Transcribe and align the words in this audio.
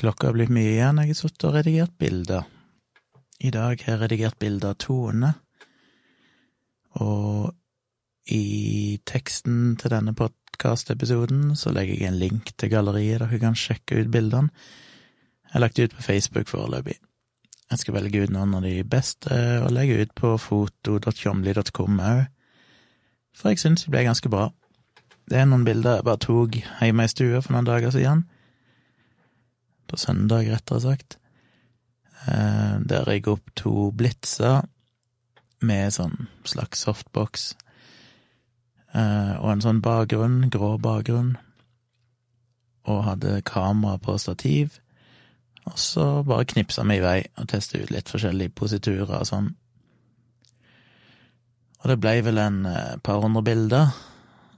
Klokka 0.00 0.30
har 0.30 0.32
blitt 0.32 0.52
mye 0.54 0.78
igjen, 0.78 0.96
jeg 1.02 1.12
har 1.12 1.16
sittet 1.18 1.44
og 1.44 1.56
redigert 1.58 1.92
bilder. 2.00 2.46
I 3.44 3.50
dag 3.52 3.82
har 3.84 3.98
jeg 3.98 4.00
redigert 4.00 4.38
bilder 4.40 4.72
av 4.72 4.78
Tone, 4.80 5.32
og 7.04 7.50
i 8.32 8.96
teksten 9.04 9.74
til 9.80 9.92
denne 9.92 10.14
podkastepisoden 10.16 11.52
så 11.52 11.74
legger 11.76 12.00
jeg 12.00 12.08
en 12.08 12.18
link 12.22 12.54
til 12.56 12.72
galleriet 12.72 13.20
dere 13.20 13.42
kan 13.44 13.58
sjekke 13.58 14.00
ut 14.00 14.10
bildene. 14.14 14.48
Jeg 15.44 15.52
har 15.52 15.66
lagt 15.66 15.76
det 15.76 15.90
ut 15.90 15.98
på 15.98 16.06
Facebook 16.08 16.48
foreløpig. 16.48 16.96
Jeg 17.68 17.84
skal 17.84 18.00
velge 18.00 18.24
ut 18.24 18.32
noen 18.32 18.56
av 18.56 18.64
de 18.64 18.80
beste 18.88 19.36
og 19.60 19.70
legge 19.76 20.00
ut 20.00 20.16
på 20.16 20.32
foto.tjomli.com 20.40 22.02
òg, 22.08 22.26
for 23.36 23.52
jeg 23.52 23.66
syns 23.66 23.84
de 23.84 23.92
ble 23.92 24.08
ganske 24.08 24.32
bra. 24.32 24.48
Det 25.28 25.44
er 25.44 25.48
noen 25.50 25.68
bilder 25.68 26.00
jeg 26.00 26.08
bare 26.08 26.24
tok 26.24 26.62
hjemme 26.64 27.04
i 27.04 27.16
stua 27.18 27.44
for 27.44 27.52
noen 27.52 27.68
dager 27.68 27.92
siden. 27.92 28.30
På 29.90 29.98
søndag, 29.98 30.46
rettere 30.46 30.80
sagt. 30.84 31.18
Eh, 32.28 32.76
der 32.86 33.10
jeg 33.10 33.26
opp 33.32 33.50
to 33.58 33.90
blitzer 33.90 34.62
med 35.66 35.94
sånn 35.96 36.28
slags 36.46 36.84
softbox. 36.86 37.54
Eh, 38.94 39.34
og 39.40 39.48
en 39.50 39.64
sånn 39.64 39.82
bakgrunn, 39.82 40.44
grå 40.52 40.76
bakgrunn. 40.82 41.34
Og 42.86 43.02
hadde 43.08 43.40
kamera 43.46 43.98
på 43.98 44.14
stativ. 44.22 44.78
Og 45.66 45.78
så 45.78 46.06
bare 46.26 46.48
knipsa 46.48 46.86
vi 46.88 47.00
i 47.00 47.04
vei 47.04 47.18
og 47.36 47.50
testa 47.50 47.80
ut 47.80 47.90
litt 47.92 48.10
forskjellige 48.10 48.54
positurer 48.56 49.18
og 49.20 49.28
sånn. 49.28 49.50
Og 51.80 51.88
det 51.88 52.00
blei 52.00 52.18
vel 52.24 52.38
en 52.38 52.64
eh, 52.68 52.98
par 53.02 53.22
hundre 53.24 53.42
bilder, 53.42 53.94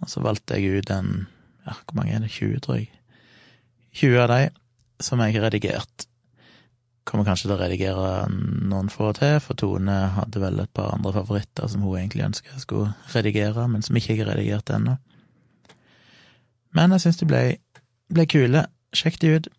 og 0.02 0.10
så 0.10 0.22
valgte 0.24 0.58
jeg 0.58 0.82
ut 0.82 0.90
en 0.90 1.28
ja, 1.62 1.76
hvor 1.76 1.94
mange 1.94 2.16
er 2.16 2.24
det, 2.24 2.32
20, 2.34 2.58
tror 2.64 2.80
jeg. 2.80 2.90
20 3.94 4.22
av 4.24 4.30
de 4.32 4.61
som 5.04 5.20
jeg 5.22 5.36
har 5.36 5.46
redigert. 5.48 6.06
Kommer 7.08 7.26
kanskje 7.26 7.48
til 7.48 7.56
å 7.56 7.60
redigere 7.60 8.10
noen 8.30 8.90
få 8.92 9.10
til, 9.18 9.40
for 9.42 9.58
Tone 9.58 9.96
hadde 10.16 10.42
vel 10.42 10.60
et 10.62 10.70
par 10.74 10.92
andre 10.94 11.14
favoritter 11.16 11.70
som 11.70 11.82
hun 11.82 11.98
egentlig 11.98 12.28
ønska 12.28 12.54
jeg 12.54 12.62
skulle 12.62 12.92
redigere, 13.14 13.66
men 13.68 13.82
som 13.82 13.98
ikke 13.98 14.14
jeg 14.14 14.22
har 14.22 14.32
redigert 14.34 14.70
ennå. 14.70 14.96
Men 16.72 16.94
jeg 16.94 17.04
syns 17.04 17.18
de 17.20 17.28
ble, 17.28 17.42
ble 18.12 18.26
kule. 18.30 18.64
Sjekk 18.96 19.18
de 19.20 19.34
ut. 19.36 19.50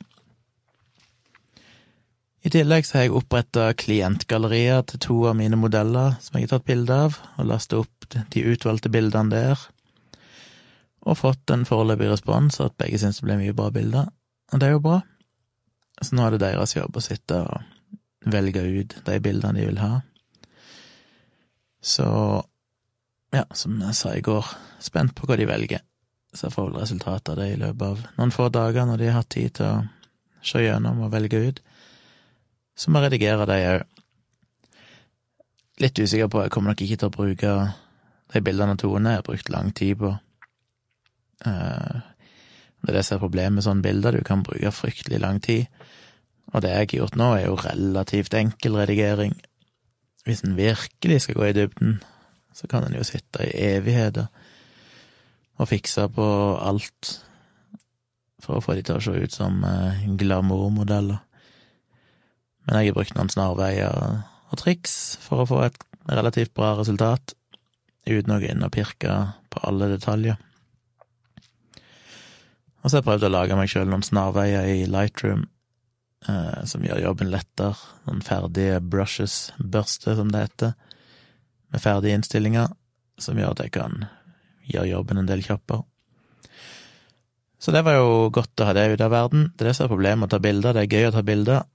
I 2.43 2.51
tillegg 2.51 2.87
så 2.87 2.97
har 2.97 3.05
jeg 3.05 3.15
oppretta 3.15 3.69
klientgallerier 3.79 4.81
til 4.87 4.99
to 5.05 5.19
av 5.29 5.37
mine 5.39 5.59
modeller 5.59 6.17
som 6.23 6.35
jeg 6.35 6.49
har 6.49 6.57
tatt 6.57 6.67
bilde 6.67 6.97
av, 7.05 7.15
og 7.39 7.47
lasta 7.47 7.79
opp 7.79 8.07
de 8.11 8.43
utvalgte 8.51 8.91
bildene 8.91 9.31
der, 9.31 9.61
og 11.07 11.19
fått 11.19 11.53
en 11.55 11.63
foreløpig 11.67 12.11
respons, 12.11 12.59
at 12.63 12.75
begge 12.79 12.99
syns 12.99 13.21
det 13.21 13.27
ble 13.29 13.39
mye 13.39 13.55
bra 13.55 13.69
bilder, 13.71 14.11
og 14.51 14.59
det 14.59 14.67
er 14.67 14.75
jo 14.75 14.83
bra. 14.83 14.99
Så 16.03 16.17
nå 16.17 16.25
er 16.25 16.35
det 16.35 16.43
deres 16.43 16.75
jobb 16.75 16.97
å 16.99 17.03
sitte 17.03 17.39
og 17.47 18.29
velge 18.33 18.63
ut 18.63 18.95
de 19.05 19.19
bildene 19.23 19.59
de 19.59 19.67
vil 19.67 19.79
ha. 19.83 19.93
Så 21.83 22.07
ja, 23.33 23.43
som 23.57 23.79
jeg 23.81 23.95
sa 23.97 24.13
i 24.15 24.23
går, 24.23 24.47
spent 24.83 25.15
på 25.17 25.27
hva 25.27 25.37
de 25.39 25.47
velger. 25.49 25.83
Så 26.33 26.47
jeg 26.47 26.55
får 26.55 26.69
vel 26.69 26.81
resultatet 26.81 27.33
av 27.33 27.39
det 27.41 27.49
i 27.51 27.59
løpet 27.61 27.87
av 27.87 28.03
noen 28.17 28.33
få 28.33 28.47
dager, 28.53 28.87
når 28.87 29.01
de 29.01 29.09
har 29.09 29.19
hatt 29.21 29.31
tid 29.33 29.55
til 29.57 29.69
å 29.69 30.43
se 30.43 30.63
gjennom 30.63 31.03
og 31.05 31.11
velge 31.13 31.41
ut. 31.49 31.61
Så 32.75 32.89
må 32.89 33.01
jeg 33.01 33.11
redigere 33.11 33.47
de 33.49 33.59
òg. 33.71 33.89
Litt 35.81 35.99
usikker 35.99 36.29
på, 36.29 36.43
jeg 36.43 36.53
kommer 36.53 36.73
nok 36.73 36.83
ikke 36.85 36.99
til 37.01 37.09
å 37.09 37.13
bruke 37.13 37.53
de 38.33 38.41
bildene 38.45 38.75
av 38.75 38.81
Tone, 38.81 39.13
jeg 39.13 39.21
har 39.21 39.25
brukt 39.25 39.49
lang 39.53 39.71
tid 39.75 39.97
på. 40.01 40.11
Uh, 41.43 42.01
det 42.83 42.91
er 42.91 42.99
det 42.99 43.05
som 43.07 43.15
er 43.15 43.23
problemet 43.23 43.57
med 43.57 43.63
sånne 43.65 43.85
bilder, 43.85 44.17
du 44.17 44.27
kan 44.27 44.43
bruke 44.43 44.71
fryktelig 44.75 45.21
lang 45.23 45.39
tid. 45.43 45.67
Og 46.51 46.61
det 46.61 46.73
jeg 46.73 46.81
har 46.81 46.95
gjort 46.97 47.19
nå, 47.19 47.29
er 47.37 47.45
jo 47.47 47.59
relativt 47.61 48.35
enkel 48.35 48.75
redigering. 48.75 49.37
Hvis 50.27 50.43
en 50.43 50.57
virkelig 50.57 51.21
skal 51.23 51.39
gå 51.39 51.45
i 51.47 51.55
dybden, 51.55 52.01
så 52.53 52.67
kan 52.67 52.83
en 52.83 52.97
jo 52.97 53.05
sitte 53.07 53.47
i 53.47 53.53
evigheter 53.73 54.27
og 55.61 55.69
fikse 55.69 56.09
på 56.11 56.27
alt 56.59 57.13
for 58.43 58.57
å 58.57 58.63
få 58.63 58.75
de 58.75 58.83
til 58.83 58.99
å 58.99 59.03
se 59.03 59.13
ut 59.15 59.35
som 59.35 59.63
uh, 59.63 60.03
glamourmodeller. 60.19 61.21
Men 62.67 62.79
jeg 62.79 62.91
har 62.91 62.97
brukt 62.97 63.15
noen 63.15 63.31
snarveier 63.31 64.23
og 64.51 64.59
triks 64.59 65.15
for 65.23 65.43
å 65.43 65.47
få 65.47 65.61
et 65.67 65.79
relativt 66.09 66.53
bra 66.55 66.73
resultat, 66.79 67.35
uten 68.03 68.35
å 68.35 68.39
gå 68.43 68.51
inn 68.51 68.65
og 68.65 68.73
pirke 68.75 69.15
på 69.53 69.63
alle 69.67 69.93
detaljer. 69.93 70.35
Og 72.83 72.89
så 72.89 72.97
har 72.97 73.01
jeg 73.01 73.07
prøvd 73.07 73.27
å 73.29 73.31
lage 73.31 73.55
meg 73.55 73.71
sjøl 73.71 73.87
noen 73.87 74.03
snarveier 74.03 74.67
i 74.67 74.83
Lightroom 74.91 75.45
eh, 76.27 76.63
som 76.67 76.83
gjør 76.83 77.05
jobben 77.05 77.31
lettere. 77.31 77.77
Noen 78.09 78.23
ferdige 78.25 78.81
brushes, 78.83 79.53
børste 79.57 80.17
som 80.19 80.33
det 80.33 80.43
heter, 80.49 80.73
med 81.71 81.83
ferdige 81.83 82.19
innstillinger, 82.19 82.75
som 83.23 83.39
gjør 83.39 83.55
at 83.55 83.63
jeg 83.63 83.73
kan 83.79 84.03
gjøre 84.67 84.91
jobben 84.91 85.21
en 85.21 85.31
del 85.31 85.45
kjappere. 85.45 85.85
Så 87.63 87.71
det 87.71 87.85
var 87.87 87.95
jo 87.95 88.27
godt 88.35 88.59
å 88.59 88.67
ha 88.67 88.75
det 88.75 88.89
ute 88.91 89.07
av 89.07 89.15
verden. 89.15 89.47
Det 89.55 89.63
er 89.63 89.71
det 89.71 89.77
som 89.77 89.87
er 89.87 89.93
problemet 89.93 90.19
med 90.19 90.27
å 90.27 90.33
ta 90.35 90.43
bilder. 90.43 90.75
Det 90.75 90.83
er 90.83 90.97
gøy 90.97 91.07
å 91.07 91.15
ta 91.15 91.23
bilder, 91.23 91.65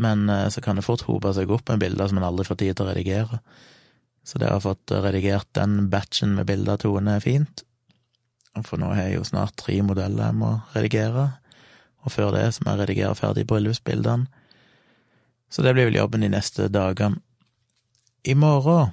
men 0.00 0.24
eh, 0.32 0.48
så 0.54 0.64
kan 0.64 0.80
det 0.80 0.86
fort 0.88 1.04
hope 1.04 1.36
seg 1.36 1.52
opp 1.52 1.68
med 1.68 1.84
bilder 1.84 2.08
som 2.08 2.22
en 2.22 2.28
aldri 2.30 2.48
får 2.48 2.62
tid 2.64 2.78
til 2.78 2.86
å 2.86 2.94
redigere. 2.94 3.42
Så 4.26 4.40
det 4.40 4.48
å 4.48 4.56
ha 4.56 4.64
fått 4.64 4.90
redigert 5.04 5.52
den 5.54 5.90
batchen 5.92 6.32
med 6.38 6.48
bilder 6.48 6.78
av 6.78 6.80
Tone 6.82 7.20
er 7.20 7.22
fint. 7.22 7.65
For 8.64 8.80
nå 8.80 8.92
har 8.94 9.08
jeg 9.08 9.18
jo 9.18 9.26
snart 9.28 9.56
tre 9.60 9.76
modeller 9.84 10.30
jeg 10.30 10.38
må 10.38 10.52
redigere, 10.72 11.26
og 12.06 12.12
før 12.14 12.32
det 12.36 12.46
så 12.54 12.64
må 12.64 12.72
jeg 12.72 12.84
redigere 12.84 13.18
ferdig 13.18 13.46
bryllupsbildene. 13.50 14.28
Så 15.50 15.62
det 15.62 15.74
blir 15.76 15.90
vel 15.90 15.98
jobben 16.00 16.24
de 16.24 16.30
neste 16.32 16.68
dagene. 16.72 17.20
I 18.26 18.34
morgen 18.34 18.90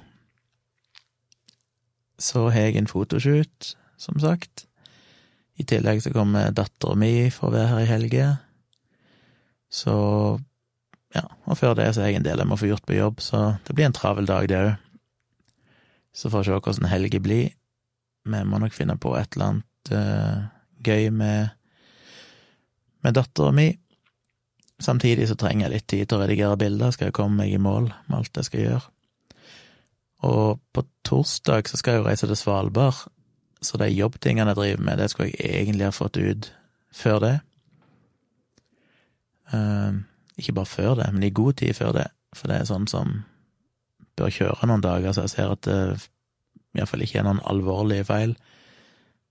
så 2.18 2.48
har 2.54 2.68
jeg 2.68 2.78
en 2.78 2.90
fotoshoot, 2.90 3.74
som 3.98 4.20
sagt. 4.22 4.66
I 5.58 5.66
tillegg 5.66 6.02
så 6.02 6.12
kommer 6.14 6.54
dattera 6.54 6.94
mi 6.98 7.30
for 7.34 7.50
å 7.50 7.54
være 7.54 7.70
her 7.72 7.82
i 7.82 7.90
helge. 7.90 8.28
Så 9.70 9.94
ja, 11.14 11.26
og 11.46 11.58
før 11.58 11.76
det 11.78 11.92
så 11.94 12.02
er 12.02 12.12
jeg 12.12 12.20
en 12.20 12.26
del 12.26 12.42
jeg 12.42 12.50
må 12.50 12.58
få 12.58 12.70
gjort 12.70 12.86
på 12.86 12.96
jobb, 12.96 13.22
så 13.22 13.56
det 13.66 13.74
blir 13.74 13.86
en 13.88 13.94
travel 13.94 14.26
dag, 14.30 14.48
det 14.50 14.58
òg. 14.58 14.72
Så 16.14 16.30
får 16.30 16.44
vi 16.44 16.50
se 16.50 16.58
hvordan 16.62 16.90
helga 16.90 17.20
blir. 17.22 17.54
Vi 18.24 18.42
må 18.48 18.58
nok 18.60 18.72
finne 18.72 18.96
på 19.00 19.12
et 19.18 19.36
eller 19.36 19.50
annet 19.52 19.92
uh, 19.92 20.44
gøy 20.84 21.10
med, 21.12 21.52
med 23.04 23.16
dattera 23.16 23.52
mi. 23.52 23.68
Samtidig 24.80 25.28
så 25.28 25.36
trenger 25.38 25.66
jeg 25.66 25.74
litt 25.74 25.86
tid 25.90 26.08
til 26.08 26.18
å 26.18 26.24
redigere 26.24 26.58
bilder, 26.60 26.92
skal 26.94 27.10
jeg 27.10 27.16
komme 27.16 27.42
meg 27.42 27.52
i 27.52 27.60
mål 27.62 27.90
med 28.08 28.16
alt 28.18 28.40
jeg 28.40 28.48
skal 28.48 28.64
gjøre. 28.64 28.86
Og 30.24 30.62
på 30.72 30.84
torsdag 31.04 31.68
så 31.68 31.78
skal 31.78 31.96
jeg 31.96 32.02
jo 32.02 32.08
reise 32.08 32.28
til 32.30 32.40
Svalbard, 32.40 33.04
så 33.64 33.80
de 33.80 33.90
jobbtingene 33.92 34.52
jeg 34.52 34.60
driver 34.60 34.86
med, 34.88 34.98
det 35.00 35.10
skulle 35.12 35.30
jeg 35.32 35.60
egentlig 35.60 35.88
ha 35.88 35.94
fått 35.94 36.16
ut 36.16 36.50
før 36.94 37.20
det. 37.24 37.34
Uh, 39.52 40.00
ikke 40.40 40.56
bare 40.56 40.72
før 40.72 40.98
det, 40.98 41.12
men 41.12 41.28
i 41.28 41.34
god 41.34 41.60
tid 41.60 41.76
før 41.76 41.92
det, 42.00 42.08
for 42.34 42.50
det 42.50 42.58
er 42.58 42.68
sånn 42.72 42.88
som 42.90 43.20
bør 44.18 44.32
kjøre 44.32 44.68
noen 44.70 44.82
dager, 44.82 45.12
så 45.12 45.26
jeg 45.26 45.34
ser 45.34 45.54
at 45.54 45.64
det 45.68 45.78
iallfall 46.80 47.04
ikke 47.04 47.20
er 47.20 47.26
noen 47.28 47.42
alvorlige 47.50 48.06
feil. 48.08 48.34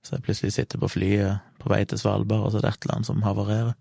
Så 0.04 0.18
jeg 0.18 0.26
plutselig 0.26 0.54
sitter 0.56 0.81
på 0.81 0.92
flyet 0.92 1.44
på 1.64 1.72
vei 1.72 1.84
til 1.88 2.00
Svalbard, 2.00 2.48
og 2.48 2.52
så 2.52 2.59
er 2.59 2.66
det 2.66 2.74
et 2.74 2.86
eller 2.86 2.98
annet 2.98 3.09
som 3.09 3.24
havarerer. 3.24 3.74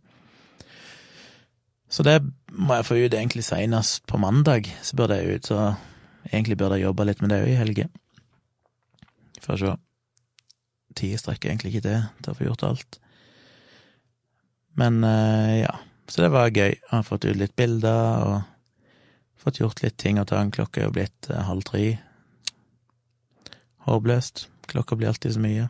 Så 1.92 2.04
det 2.06 2.18
må 2.52 2.78
jeg 2.78 2.88
få 2.88 2.98
ut 3.02 3.14
egentlig 3.14 3.44
seinest 3.44 4.06
på 4.08 4.20
mandag, 4.22 4.70
så 4.82 4.96
bør 4.96 5.12
det 5.12 5.22
ut, 5.26 5.50
så 5.50 5.74
egentlig 6.30 6.56
burde 6.56 6.78
jeg 6.78 6.86
jobbe 6.86 7.04
litt 7.08 7.20
med 7.20 7.34
det 7.34 7.40
òg 7.42 7.50
i 7.52 7.58
helga. 7.58 7.88
Får 9.42 9.60
se. 9.60 9.74
Tida 10.96 11.18
strekker 11.20 11.50
egentlig 11.50 11.72
ikke 11.72 11.86
til 11.88 12.06
til 12.22 12.32
å 12.32 12.38
få 12.38 12.46
gjort 12.46 12.64
alt. 12.68 12.98
Men 14.80 15.02
eh, 15.04 15.58
ja, 15.64 15.74
så 16.08 16.24
det 16.24 16.32
var 16.32 16.52
gøy. 16.52 16.72
Jeg 16.72 16.88
har 16.88 17.04
fått 17.06 17.26
ut 17.26 17.36
litt 17.36 17.54
bilder 17.56 18.24
og 18.28 18.40
fått 19.42 19.60
gjort 19.60 19.82
litt 19.84 19.98
ting 20.00 20.20
og 20.22 20.30
tang. 20.30 20.52
Klokka 20.54 20.80
er 20.80 20.88
jo 20.88 20.94
blitt 20.96 21.28
eh, 21.28 21.44
halv 21.48 21.66
tre. 21.68 21.84
Håpløst. 23.86 24.48
Klokka 24.70 24.96
blir 24.96 25.10
alltid 25.10 25.34
så 25.34 25.42
mye. 25.42 25.68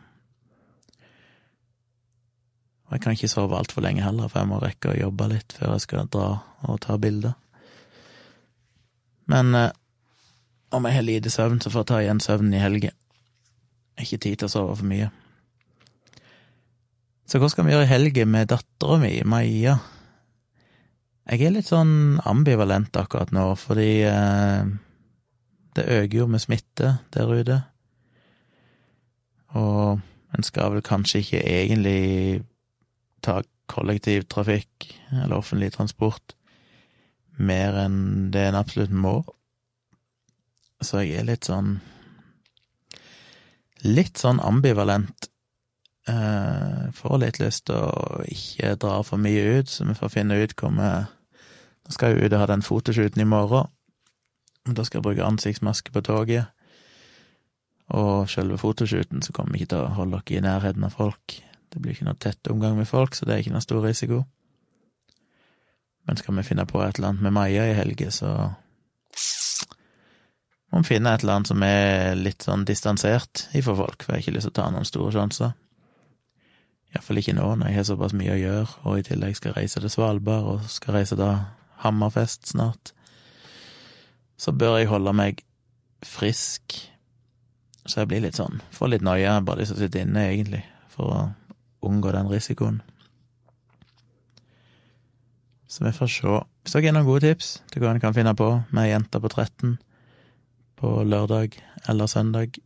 Og 2.87 2.97
jeg 2.97 3.03
kan 3.03 3.15
ikke 3.17 3.31
sove 3.31 3.57
altfor 3.57 3.81
lenge 3.81 4.03
heller, 4.05 4.29
for 4.29 4.43
jeg 4.43 4.51
må 4.51 4.59
rekke 4.61 4.91
å 4.91 4.99
jobbe 4.99 5.31
litt 5.31 5.55
før 5.57 5.73
jeg 5.73 5.85
skal 5.87 6.11
dra 6.13 6.27
og 6.69 6.77
ta 6.83 6.97
bilder. 7.01 7.33
Men 9.31 9.55
eh, 9.57 9.71
om 10.73 10.85
jeg 10.85 10.97
har 10.97 11.07
lite 11.07 11.31
søvn, 11.33 11.61
så 11.61 11.71
får 11.73 11.83
jeg 11.83 11.89
ta 11.89 12.01
igjen 12.03 12.21
søvnen 12.21 12.53
i 12.53 12.61
helga. 12.61 12.93
Ikke 14.01 14.19
tid 14.21 14.41
til 14.41 14.49
å 14.49 14.53
sove 14.53 14.77
for 14.77 14.89
mye. 14.89 15.09
Så 17.29 17.39
hva 17.41 17.49
skal 17.49 17.65
vi 17.65 17.73
gjøre 17.73 17.87
i 17.87 17.91
helga 17.93 18.25
med 18.29 18.51
dattera 18.51 18.99
mi, 19.01 19.15
Maja? 19.25 19.79
Jeg 21.23 21.47
er 21.47 21.53
litt 21.55 21.69
sånn 21.69 22.19
ambivalent 22.27 22.93
akkurat 22.99 23.31
nå, 23.33 23.53
fordi 23.57 23.91
eh, 24.05 24.73
det 25.73 25.89
øker 25.97 26.17
jo 26.19 26.29
med 26.29 26.43
smitte 26.43 26.97
der 27.15 27.31
ute. 27.31 27.63
En 30.33 30.45
skal 30.45 30.73
vel 30.73 30.85
kanskje 30.85 31.21
ikke 31.23 31.41
egentlig 31.45 32.43
ta 33.23 33.41
kollektivtrafikk 33.71 34.89
eller 35.11 35.37
offentlig 35.37 35.71
transport 35.75 36.35
mer 37.37 37.77
enn 37.85 38.31
det 38.33 38.47
en 38.49 38.57
absolutt 38.59 38.93
må. 38.93 39.15
Så 40.83 41.03
jeg 41.03 41.21
er 41.21 41.29
litt 41.31 41.49
sånn 41.49 41.79
Litt 43.83 44.15
sånn 44.15 44.37
ambivalent. 44.39 45.25
Eh, 46.07 46.83
får 46.95 47.17
litt 47.19 47.39
lyst 47.41 47.65
til 47.67 47.81
å 47.83 48.21
ikke 48.23 48.77
dra 48.79 49.01
for 49.03 49.19
mye 49.19 49.59
ut, 49.59 49.67
så 49.67 49.83
vi 49.83 49.95
får 49.97 50.13
finne 50.13 50.37
ut 50.39 50.55
hvor 50.55 50.71
vi 50.77 50.91
Nå 51.83 51.91
skal 51.91 52.13
jeg 52.13 52.23
ut 52.23 52.33
og 52.37 52.39
ha 52.39 52.45
den 52.47 52.61
fotoshooten 52.63 53.19
i 53.19 53.27
morgen. 53.27 53.67
Da 54.63 54.85
skal 54.87 55.01
jeg 55.01 55.03
bruke 55.03 55.25
ansiktsmaske 55.27 55.91
på 55.91 55.99
toget. 56.07 56.52
Og 57.93 58.29
selve 58.31 58.57
fotoshooten 58.57 59.21
så 59.21 59.33
kommer 59.35 59.53
vi 59.53 59.63
ikke 59.63 59.75
til 59.75 59.85
å 59.85 59.95
holde 59.97 60.21
dere 60.25 60.39
i 60.39 60.45
nærheten 60.45 60.85
av 60.87 60.95
folk. 60.97 61.37
Det 61.69 61.81
blir 61.81 61.93
ikke 61.93 62.07
noe 62.07 62.19
tett 62.21 62.49
omgang 62.49 62.77
med 62.77 62.89
folk, 62.89 63.15
så 63.15 63.25
det 63.25 63.35
er 63.35 63.43
ikke 63.43 63.53
noe 63.53 63.65
stor 63.65 63.85
risiko. 63.85 64.23
Men 66.03 66.19
skal 66.19 66.35
vi 66.35 66.45
finne 66.45 66.65
på 66.69 66.81
et 66.83 66.97
eller 66.97 67.13
annet 67.13 67.25
med 67.25 67.35
Maja 67.37 67.65
i 67.69 67.77
helga, 67.77 68.09
så 68.11 68.33
må 70.73 70.81
vi 70.81 70.95
finne 70.95 71.13
et 71.13 71.23
eller 71.23 71.37
annet 71.37 71.51
som 71.51 71.63
er 71.65 72.15
litt 72.17 72.45
sånn 72.45 72.65
distansert 72.65 73.47
ifra 73.53 73.75
folk, 73.77 74.01
for 74.01 74.13
jeg 74.13 74.17
har 74.17 74.23
ikke 74.25 74.35
lyst 74.39 74.49
til 74.49 74.55
å 74.55 74.57
ta 74.57 74.69
noen 74.73 74.89
store 74.89 75.13
sjanser. 75.13 75.53
Iallfall 76.93 77.21
ikke 77.21 77.35
nå, 77.37 77.45
når 77.57 77.69
jeg 77.69 77.79
har 77.79 77.85
såpass 77.89 78.15
mye 78.17 78.33
å 78.33 78.39
gjøre, 78.41 78.71
og 78.85 78.97
i 78.99 79.05
tillegg 79.05 79.37
skal 79.37 79.55
reise 79.57 79.81
til 79.81 79.93
Svalbard, 79.93 80.49
og 80.49 80.65
skal 80.69 80.97
reise 80.97 81.17
til 81.17 81.39
Hammerfest 81.85 82.51
snart. 82.51 82.93
Så 84.37 84.53
bør 84.57 84.79
jeg 84.81 84.89
holde 84.91 85.13
meg 85.17 85.45
frisk, 86.05 86.75
så 87.85 88.01
jeg 88.01 88.11
blir 88.11 88.23
litt 88.23 88.39
sånn, 88.39 88.61
får 88.71 88.93
litt 88.93 89.05
noia 89.05 89.39
bare 89.43 89.63
de 89.63 89.69
som 89.69 89.79
sitter 89.79 90.05
inne, 90.05 90.27
egentlig, 90.31 90.63
for 90.93 91.11
å 91.11 91.21
unngå 91.83 92.13
den 92.15 92.29
risikoen. 92.31 92.81
Så 95.67 95.83
vi 95.83 95.91
får 95.95 96.11
se. 96.13 96.33
Hvis 96.63 96.75
dere 96.75 96.91
har 96.91 96.95
noen 96.99 97.07
gode 97.07 97.25
tips 97.25 97.55
til 97.73 97.81
hva 97.81 97.91
en 97.91 98.01
kan 98.03 98.13
finne 98.15 98.35
på 98.37 98.49
med 98.69 98.83
ei 98.85 98.91
jente 98.91 99.19
på 99.19 99.31
13 99.31 99.77
på 100.79 100.91
lørdag 101.07 101.57
eller 101.89 102.07
søndag, 102.11 102.59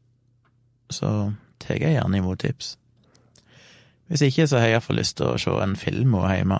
så 0.89 1.31
tar 1.63 1.79
jeg 1.79 1.95
gjerne 1.95 2.19
imot 2.19 2.41
tips. 2.43 2.75
Hvis 4.07 4.23
ikke, 4.27 4.47
så 4.47 4.59
har 4.59 4.67
jeg 4.67 4.77
iallfall 4.77 4.99
lyst 4.99 5.17
til 5.19 5.31
å 5.31 5.39
se 5.41 5.53
en 5.63 5.75
film 5.79 6.15
hun 6.15 6.27
hjemme. 6.31 6.59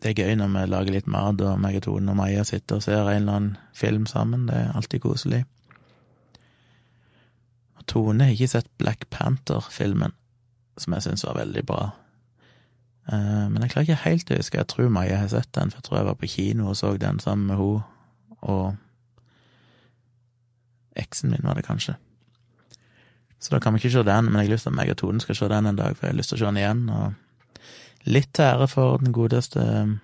Det 0.00 0.12
er 0.12 0.22
gøy 0.22 0.36
når 0.38 0.52
vi 0.54 0.66
lager 0.70 0.94
litt 0.94 1.08
mat, 1.10 1.40
og 1.40 1.62
meg 1.62 1.80
og 1.80 1.86
Tone 1.86 2.12
og 2.12 2.18
Maja 2.18 2.44
sitter 2.46 2.78
og 2.78 2.84
ser 2.84 3.00
en 3.00 3.22
eller 3.22 3.38
annen 3.38 3.56
film 3.74 4.06
sammen. 4.10 4.46
Det 4.50 4.58
er 4.58 4.76
alltid 4.76 5.02
koselig. 5.06 5.44
Tone 7.90 8.28
har 8.28 8.36
ikke 8.36 8.52
sett 8.54 8.70
Black 8.78 9.08
Panther-filmen, 9.10 10.14
som 10.78 10.94
jeg 10.94 11.06
syns 11.08 11.26
var 11.26 11.40
veldig 11.40 11.64
bra. 11.66 11.80
Eh, 13.10 13.46
men 13.50 13.62
jeg 13.64 13.72
klarer 13.72 13.88
ikke 13.88 14.04
helt 14.04 14.30
å 14.30 14.38
huske, 14.38 14.60
jeg 14.60 14.70
tror 14.70 14.92
Maja 14.94 15.18
har 15.22 15.32
sett 15.32 15.50
den, 15.56 15.72
for 15.72 15.80
jeg 15.80 15.88
tror 15.88 15.98
jeg 15.98 16.10
var 16.10 16.20
på 16.20 16.30
kino 16.30 16.70
og 16.70 16.78
så 16.78 16.94
den 17.00 17.18
sammen 17.22 17.50
med 17.50 17.58
hun 17.58 17.82
og 18.40 18.76
eksen 21.00 21.30
min, 21.30 21.44
var 21.44 21.58
det 21.58 21.66
kanskje. 21.66 21.96
Så 23.40 23.54
da 23.54 23.60
kan 23.60 23.74
vi 23.74 23.80
ikke 23.80 23.92
se 23.94 24.04
den, 24.04 24.28
men 24.28 24.40
jeg 24.40 24.50
har 24.50 24.52
lyst 24.54 24.66
til 24.68 24.72
at 24.72 24.76
meg 24.76 24.92
og 24.92 25.00
Tone 25.00 25.20
skal 25.20 25.36
se 25.36 25.48
den 25.48 25.66
en 25.66 25.76
dag, 25.76 25.96
for 25.96 26.06
jeg 26.06 26.12
har 26.12 26.18
lyst 26.18 26.32
til 26.32 26.38
å 26.38 26.40
se 26.40 26.48
den 26.50 26.60
igjen. 26.60 26.82
Og 26.92 28.10
litt 28.14 28.30
til 28.36 28.44
ære 28.44 28.68
for 28.68 29.00
den 29.00 29.14
godeste 29.16 29.64
uh, 29.64 29.94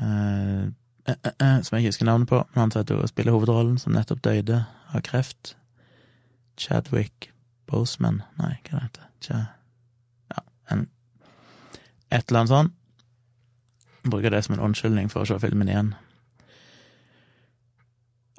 uh, 0.00 0.06
uh, 0.08 0.64
Som 1.06 1.76
jeg 1.76 1.84
ikke 1.84 1.92
husker 1.92 2.08
navnet 2.08 2.28
på, 2.28 2.40
men 2.54 2.60
han 2.60 2.72
som 2.74 3.06
spiller 3.06 3.32
hovedrollen, 3.32 3.78
som 3.78 3.94
nettopp 3.94 4.24
døde 4.24 4.64
av 4.94 5.02
kreft. 5.06 5.56
Chadwick 6.58 7.30
Boseman 7.66 8.22
Nei, 8.40 8.56
hva 8.70 8.80
heter 8.86 9.02
det? 9.02 9.10
Ch 9.26 9.30
ja, 9.36 10.42
en, 10.72 10.86
et 12.10 12.24
eller 12.28 12.40
annet 12.40 12.54
sånt. 12.54 12.74
Bruker 14.06 14.30
det 14.30 14.44
som 14.46 14.56
en 14.56 14.64
unnskyldning 14.68 15.10
for 15.10 15.24
å 15.24 15.28
se 15.28 15.38
filmen 15.42 15.70
igjen. 15.70 15.94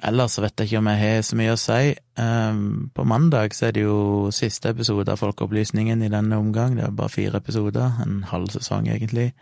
Ellers 0.08 0.36
så 0.36 0.44
vet 0.44 0.54
jeg 0.60 0.70
ikke 0.70 0.80
om 0.80 0.88
jeg 0.92 1.00
har 1.02 1.22
så 1.26 1.36
mye 1.38 1.54
å 1.54 1.60
si. 1.60 1.80
Um, 2.20 2.90
på 2.94 3.04
mandag 3.08 3.56
så 3.56 3.68
er 3.68 3.74
det 3.74 3.82
jo 3.82 4.28
siste 4.34 4.70
episode 4.70 5.10
av 5.10 5.18
Folkeopplysningen 5.20 6.04
i 6.06 6.10
denne 6.12 6.38
omgang. 6.38 6.76
Det 6.78 6.86
er 6.86 6.94
bare 6.94 7.12
fire 7.12 7.40
episoder, 7.42 7.98
en 8.04 8.22
halv 8.30 8.52
sesong 8.54 8.86
egentlig. 8.88 9.32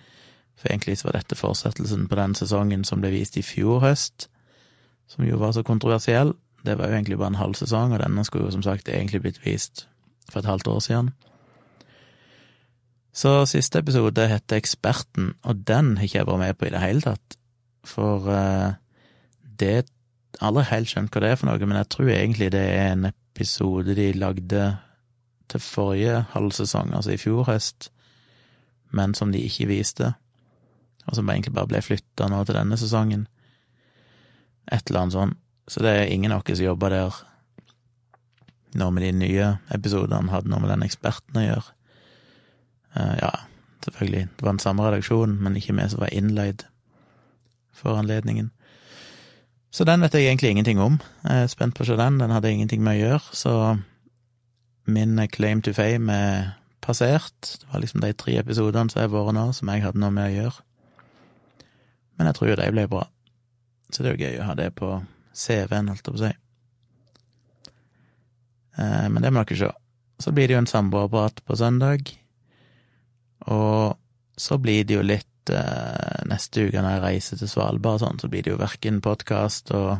For 0.56 0.70
egentlig 0.70 0.98
så 0.98 1.08
var 1.08 1.18
dette 1.18 1.36
fortsettelsen 1.36 2.08
på 2.08 2.18
den 2.18 2.34
sesongen 2.34 2.84
som 2.84 3.02
ble 3.02 3.12
vist 3.12 3.36
i 3.36 3.44
fjor 3.44 3.82
høst, 3.84 4.28
som 5.06 5.26
jo 5.26 5.38
var 5.40 5.52
så 5.52 5.62
kontroversiell. 5.62 6.32
Det 6.66 6.78
var 6.78 6.90
jo 6.90 6.98
egentlig 6.98 7.18
bare 7.18 7.34
en 7.34 7.42
halv 7.42 7.54
sesong, 7.54 7.92
og 7.92 8.00
denne 8.02 8.24
skulle 8.24 8.48
jo 8.48 8.56
som 8.56 8.64
sagt 8.64 8.88
egentlig 8.88 9.22
blitt 9.22 9.42
vist 9.44 9.86
for 10.30 10.40
et 10.40 10.48
halvt 10.48 10.66
år 10.72 10.80
siden. 10.80 11.12
Så 13.16 13.46
siste 13.48 13.80
episode 13.80 14.28
heter 14.28 14.58
Eksperten, 14.60 15.34
og 15.42 15.62
den 15.68 15.96
har 15.96 16.04
ikke 16.04 16.18
jeg 16.18 16.26
vært 16.28 16.42
med 16.42 16.58
på 16.58 16.66
i 16.66 16.72
det 16.74 16.82
hele 16.82 17.04
tatt. 17.04 17.36
For 17.86 18.26
uh, 18.28 18.74
det 19.60 19.86
aldri 20.44 20.66
helt 20.68 20.90
skjønt 20.90 21.14
hva 21.14 21.22
det 21.22 21.30
er 21.30 21.38
for 21.40 21.48
noe, 21.48 21.68
men 21.68 21.78
jeg 21.80 21.90
tror 21.94 22.10
egentlig 22.12 22.50
det 22.52 22.64
er 22.74 22.90
en 22.92 23.08
episode 23.08 23.96
de 23.96 24.10
lagde 24.16 24.66
til 25.48 25.62
forrige 25.62 26.24
halvsesong, 26.34 26.92
altså 26.96 27.14
i 27.14 27.20
fjor 27.20 27.46
høst, 27.48 27.90
men 28.96 29.14
som 29.14 29.32
de 29.32 29.40
ikke 29.46 29.70
viste, 29.70 30.12
og 31.06 31.16
som 31.18 31.30
egentlig 31.30 31.54
bare 31.56 31.70
ble 31.70 31.82
flytta 31.84 32.28
nå 32.30 32.42
til 32.44 32.58
denne 32.58 32.78
sesongen. 32.80 33.26
Et 34.66 34.82
eller 34.90 35.04
annet 35.04 35.16
sånn. 35.16 35.34
Så 35.70 35.82
det 35.82 35.92
er 35.94 36.12
ingen 36.12 36.34
av 36.34 36.42
oss 36.42 36.58
som 36.58 36.66
jobber 36.66 36.94
der 36.94 37.22
nå 38.76 38.90
med 38.92 39.06
de 39.06 39.12
nye 39.16 39.52
episodene, 39.72 40.30
hadde 40.30 40.50
noe 40.52 40.62
med 40.62 40.72
den 40.74 40.84
eksperten 40.86 41.40
å 41.40 41.44
gjøre. 41.44 41.70
Uh, 42.96 43.14
ja, 43.20 43.30
selvfølgelig, 43.84 44.26
det 44.36 44.44
var 44.44 44.52
den 44.52 44.62
samme 44.62 44.84
redaksjonen, 44.86 45.38
men 45.42 45.56
ikke 45.58 45.76
vi 45.76 45.88
som 45.92 46.02
var 46.02 46.12
innleid 46.12 46.66
for 47.76 47.96
anledningen. 47.96 48.50
Så 49.72 49.84
den 49.84 50.00
vet 50.00 50.14
jeg 50.16 50.28
egentlig 50.28 50.54
ingenting 50.54 50.80
om. 50.80 51.00
Jeg 51.24 51.46
er 51.46 51.50
spent 51.52 51.76
på 51.76 51.84
å 51.84 51.88
se 51.88 51.98
den. 51.98 52.20
Den 52.20 52.32
hadde 52.32 52.52
ingenting 52.52 52.84
med 52.84 52.96
å 52.96 53.02
gjøre, 53.02 53.36
så 53.36 53.54
min 54.86 55.18
claim 55.32 55.60
to 55.62 55.74
fame 55.76 56.12
er 56.12 56.54
passert. 56.80 57.34
Det 57.42 57.68
var 57.72 57.82
liksom 57.82 58.00
de 58.04 58.12
tre 58.16 58.38
episodene 58.40 58.92
som 58.92 59.02
har 59.02 59.12
vært 59.12 59.36
nå, 59.36 59.50
som 59.56 59.72
jeg 59.72 59.84
hadde 59.84 60.00
noe 60.00 60.14
med 60.14 60.30
å 60.30 60.36
gjøre. 60.36 60.65
Men 62.16 62.30
jeg 62.30 62.38
tror 62.38 62.50
jo 62.50 62.58
de 62.60 62.72
ble 62.72 62.86
bra. 62.90 63.04
Så 63.90 64.02
det 64.02 64.10
er 64.10 64.16
jo 64.16 64.26
gøy 64.26 64.40
å 64.40 64.48
ha 64.48 64.56
det 64.58 64.70
på 64.78 64.90
CV-en, 65.36 65.90
holdt 65.92 66.02
jeg 66.02 66.08
på 66.08 66.16
å 66.16 66.22
si. 66.24 66.32
Eh, 68.80 69.06
men 69.12 69.22
det 69.22 69.32
må 69.32 69.44
dere 69.44 69.60
se. 69.60 69.72
Så 70.22 70.32
blir 70.32 70.48
det 70.48 70.56
jo 70.56 70.62
en 70.62 70.70
samboerprat 70.70 71.42
på 71.44 71.58
søndag. 71.60 72.10
Og 73.52 73.96
så 74.36 74.58
blir 74.60 74.84
det 74.88 74.96
jo 74.96 75.04
litt 75.04 75.52
eh, 75.52 76.24
neste 76.28 76.66
uke 76.66 76.82
når 76.82 76.96
jeg 76.96 77.04
reiser 77.04 77.40
til 77.40 77.52
Svalbard 77.52 78.00
og 78.00 78.04
sånn, 78.04 78.20
så 78.20 78.30
blir 78.32 78.44
det 78.44 78.54
jo 78.54 78.60
verken 78.60 79.02
podkast 79.04 79.72
og 79.76 79.98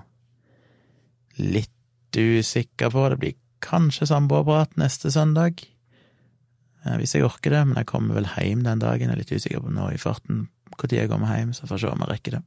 litt 1.40 2.16
usikker 2.16 2.92
på. 2.92 3.06
Det 3.12 3.20
blir 3.20 3.38
kanskje 3.64 4.08
samboerprat 4.08 4.76
neste 4.80 5.12
søndag, 5.12 5.62
eh, 6.84 6.96
hvis 6.96 7.16
jeg 7.16 7.28
orker 7.28 7.52
det, 7.52 7.64
men 7.68 7.80
jeg 7.80 7.90
kommer 7.92 8.18
vel 8.18 8.28
hjem 8.34 8.64
den 8.66 8.82
dagen. 8.82 9.08
Jeg 9.08 9.16
er 9.16 9.22
litt 9.22 9.36
usikker 9.36 9.64
på 9.64 9.76
nå 9.76 9.92
i 9.92 10.00
farten 10.00 10.46
når 10.72 10.92
jeg 10.92 11.08
kommer 11.10 11.36
hjem, 11.36 11.52
så 11.54 11.66
får 11.66 11.76
jeg 11.76 11.86
se 11.86 11.92
om 11.92 12.04
jeg 12.04 12.10
rekker 12.10 12.36
det. 12.36 12.42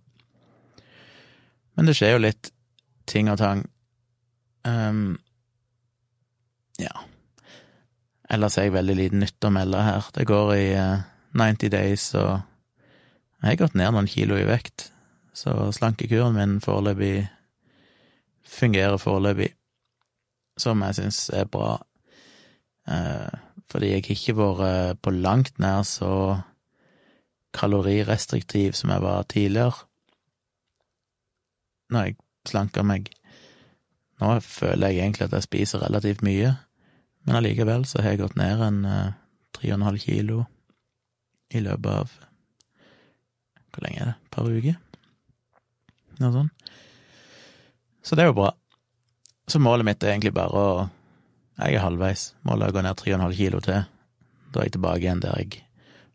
Men 1.76 1.88
det 1.88 1.96
skjer 1.98 2.16
jo 2.16 2.24
litt 2.24 2.52
ting 3.10 3.30
og 3.32 3.40
tang. 3.40 3.64
Um, 4.68 5.18
ja. 6.80 6.92
Ellers 8.30 8.58
er 8.58 8.68
jeg 8.68 8.76
veldig 8.76 8.96
lite 9.00 9.20
nytt 9.22 9.48
å 9.48 9.54
melde 9.54 9.82
her. 9.86 10.10
Det 10.14 10.28
går 10.30 10.54
i 10.58 10.68
uh, 10.76 11.08
90 11.40 11.74
Days 11.74 12.12
og 12.20 12.42
jeg 13.40 13.54
har 13.54 13.60
gått 13.62 13.78
ned 13.80 13.94
noen 13.96 14.10
kilo 14.12 14.36
i 14.36 14.48
vekt, 14.48 14.90
så 15.32 15.70
slankekuren 15.72 16.36
min 16.36 16.58
foreløpig 16.60 17.30
fungerer 18.44 19.00
foreløpig, 19.00 19.54
som 20.60 20.84
jeg 20.84 20.98
syns 20.98 21.22
er 21.32 21.48
bra. 21.48 21.78
Uh, 22.84 23.32
fordi 23.72 23.94
jeg 23.94 24.04
har 24.04 24.12
ikke 24.18 24.36
vært 24.42 25.00
på 25.06 25.14
langt 25.16 25.56
nær 25.64 25.86
så 25.88 26.12
kalorirestriktiv 27.56 28.76
som 28.78 28.92
jeg 28.94 29.04
var 29.04 29.26
tidligere, 29.32 29.86
når 31.90 32.06
jeg 32.06 32.18
slanker 32.50 32.86
meg. 32.86 33.10
Nå 34.20 34.36
føler 34.46 34.92
jeg 34.92 35.04
egentlig 35.04 35.30
at 35.30 35.38
jeg 35.38 35.48
spiser 35.48 35.84
relativt 35.86 36.22
mye, 36.26 36.54
men 37.26 37.40
allikevel 37.40 37.86
så 37.88 38.04
har 38.04 38.14
jeg 38.14 38.24
gått 38.24 38.38
ned 38.40 38.62
en 38.64 38.86
eh, 38.86 39.18
og 39.60 39.66
en 39.76 39.82
halv 39.84 40.00
kilo 40.00 40.44
i 41.52 41.60
løpet 41.60 41.90
av 41.92 42.12
hvor 43.70 43.84
lenge 43.86 44.02
er 44.02 44.08
det? 44.10 44.16
Et 44.16 44.32
par 44.34 44.48
uker? 44.48 44.78
Noe 46.20 46.32
sånt. 46.34 46.72
Så 48.02 48.16
det 48.16 48.24
er 48.24 48.32
jo 48.32 48.38
bra. 48.40 48.54
Så 49.50 49.62
målet 49.62 49.86
mitt 49.86 50.04
er 50.04 50.16
egentlig 50.16 50.34
bare 50.34 50.64
å 50.64 50.72
Jeg 51.60 51.76
er 51.76 51.84
halvveis. 51.84 52.22
Målet 52.48 52.64
er 52.66 52.72
å 52.72 52.76
gå 52.78 52.82
ned 52.86 53.02
3,5 53.02 53.34
kilo 53.36 53.60
til. 53.60 53.82
Da 54.54 54.62
er 54.62 54.70
jeg 54.70 54.78
tilbake 54.78 55.04
igjen 55.04 55.20
der 55.20 55.42
jeg 55.42 55.58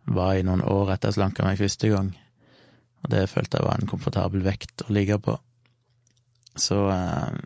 var 0.05 0.37
i 0.37 0.45
noen 0.47 0.63
år 0.67 0.95
etter 0.95 1.11
jeg 1.11 1.19
slanka 1.19 1.47
meg 1.47 1.61
første 1.61 1.91
gang. 1.91 2.13
Og 3.05 3.11
det 3.13 3.27
følte 3.33 3.61
jeg 3.61 3.67
var 3.67 3.81
en 3.81 3.91
komfortabel 3.91 4.45
vekt 4.45 4.87
å 4.87 4.93
ligge 4.95 5.19
på. 5.21 5.37
Så 6.57 6.79
eh, 6.93 7.37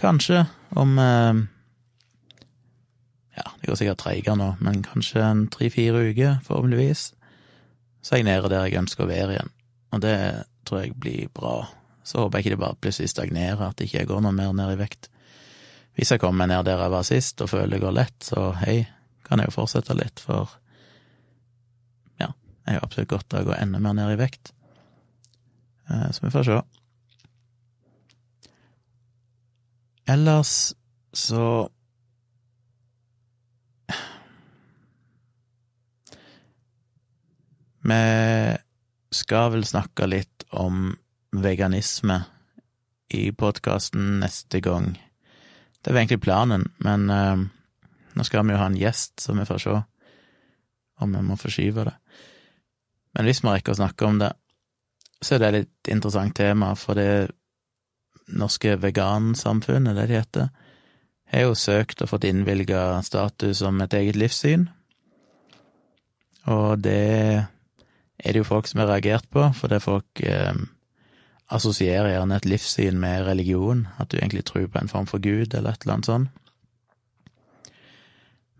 kanskje 0.00 0.44
om 0.78 0.98
eh, 0.98 1.42
ja, 3.36 3.46
det 3.60 3.68
går 3.68 3.78
sikkert 3.78 4.02
treigere 4.02 4.36
nå, 4.38 4.50
men 4.64 4.82
kanskje 4.84 5.22
en 5.24 5.46
tre-fire 5.52 6.02
uker, 6.10 6.40
forhåpentligvis, 6.46 7.10
så 8.00 8.14
er 8.14 8.22
jeg 8.22 8.28
nede 8.30 8.50
der 8.50 8.66
jeg 8.66 8.80
ønsker 8.80 9.04
å 9.04 9.10
være 9.10 9.36
igjen. 9.36 9.52
Og 9.94 10.02
det 10.04 10.16
tror 10.68 10.84
jeg 10.84 10.96
blir 11.02 11.30
bra. 11.34 11.54
Så 12.06 12.22
håper 12.22 12.38
jeg 12.38 12.46
ikke 12.46 12.54
det 12.54 12.62
bare 12.64 12.80
plutselig 12.80 13.12
stagnerer, 13.12 13.62
at 13.68 13.78
det 13.78 13.88
ikke 13.88 14.08
går 14.10 14.24
noe 14.24 14.34
mer 14.34 14.54
ned 14.56 14.74
i 14.74 14.80
vekt. 14.80 15.10
Hvis 15.98 16.12
jeg 16.14 16.22
kommer 16.22 16.48
ned 16.48 16.64
der 16.66 16.80
jeg 16.80 16.94
var 16.94 17.06
sist 17.06 17.42
og 17.44 17.50
føler 17.52 17.76
det 17.76 17.84
går 17.84 17.96
lett, 17.96 18.18
så 18.24 18.50
hei, 18.62 18.82
kan 19.26 19.42
jeg 19.42 19.50
jo 19.50 19.58
fortsette 19.60 19.96
litt, 19.98 20.22
for 20.22 20.56
ja, 22.66 22.76
jo 22.76 22.84
absolutt 22.84 23.12
godt 23.12 23.34
av 23.34 23.44
å 23.44 23.50
gå 23.50 23.56
enda 23.58 23.80
mer 23.82 23.96
ned 23.96 24.14
i 24.14 24.20
vekt. 24.20 24.52
Eh, 25.90 26.08
så 26.10 26.26
vi 26.26 26.32
får 26.34 26.48
se. 26.48 26.60
Ellers 30.10 30.54
så 31.12 31.68
Vi 37.80 38.56
skal 39.10 39.48
vel 39.54 39.64
snakke 39.64 40.06
litt 40.06 40.44
om 40.52 40.92
veganisme 41.32 42.18
i 43.08 43.30
podkasten 43.32 44.20
neste 44.20 44.60
gang. 44.60 44.92
Det 45.80 45.90
var 45.90 46.02
egentlig 46.02 46.20
planen, 46.22 46.68
men 46.84 47.08
uh, 47.10 47.40
nå 48.14 48.26
skal 48.26 48.44
vi 48.46 48.54
jo 48.54 48.60
ha 48.60 48.68
en 48.68 48.78
gjest, 48.78 49.16
så 49.24 49.34
vi 49.34 49.48
får 49.48 49.62
se 49.64 49.78
om 51.00 51.16
vi 51.16 51.22
må 51.24 51.38
forskyve 51.40 51.88
det. 51.88 51.96
Men 53.16 53.26
hvis 53.26 53.42
vi 53.42 53.50
rekker 53.50 53.74
å 53.74 53.80
snakke 53.80 54.06
om 54.06 54.18
det, 54.22 54.32
så 55.20 55.36
er 55.36 55.40
det 55.40 55.48
et 55.48 55.58
litt 55.58 55.92
interessant 55.96 56.34
tema, 56.36 56.72
for 56.78 56.96
det 56.96 57.30
norske 58.30 58.76
vegansamfunnet, 58.80 59.96
det 59.98 60.08
de 60.08 60.18
heter, 60.20 60.50
har 61.30 61.46
jo 61.46 61.56
søkt 61.58 62.02
og 62.02 62.10
fått 62.10 62.26
innvilga 62.26 63.00
status 63.06 63.60
som 63.62 63.80
et 63.82 63.94
eget 63.98 64.18
livssyn, 64.18 64.68
og 66.50 66.80
det 66.82 67.46
er 68.20 68.32
det 68.32 68.40
jo 68.40 68.48
folk 68.48 68.68
som 68.68 68.82
har 68.82 68.90
reagert 68.90 69.28
på, 69.32 69.44
fordi 69.56 69.80
folk 69.82 70.22
eh, 70.24 70.56
assosierer 71.52 72.14
gjerne 72.14 72.38
et 72.38 72.48
livssyn 72.48 72.98
med 73.00 73.26
religion, 73.26 73.86
at 73.98 74.10
du 74.10 74.18
egentlig 74.18 74.46
tror 74.48 74.68
på 74.70 74.80
en 74.80 74.92
form 74.92 75.08
for 75.10 75.22
gud, 75.22 75.54
eller 75.54 75.72
et 75.72 75.84
eller 75.84 75.98
annet 75.98 76.10
sånt. 76.10 76.36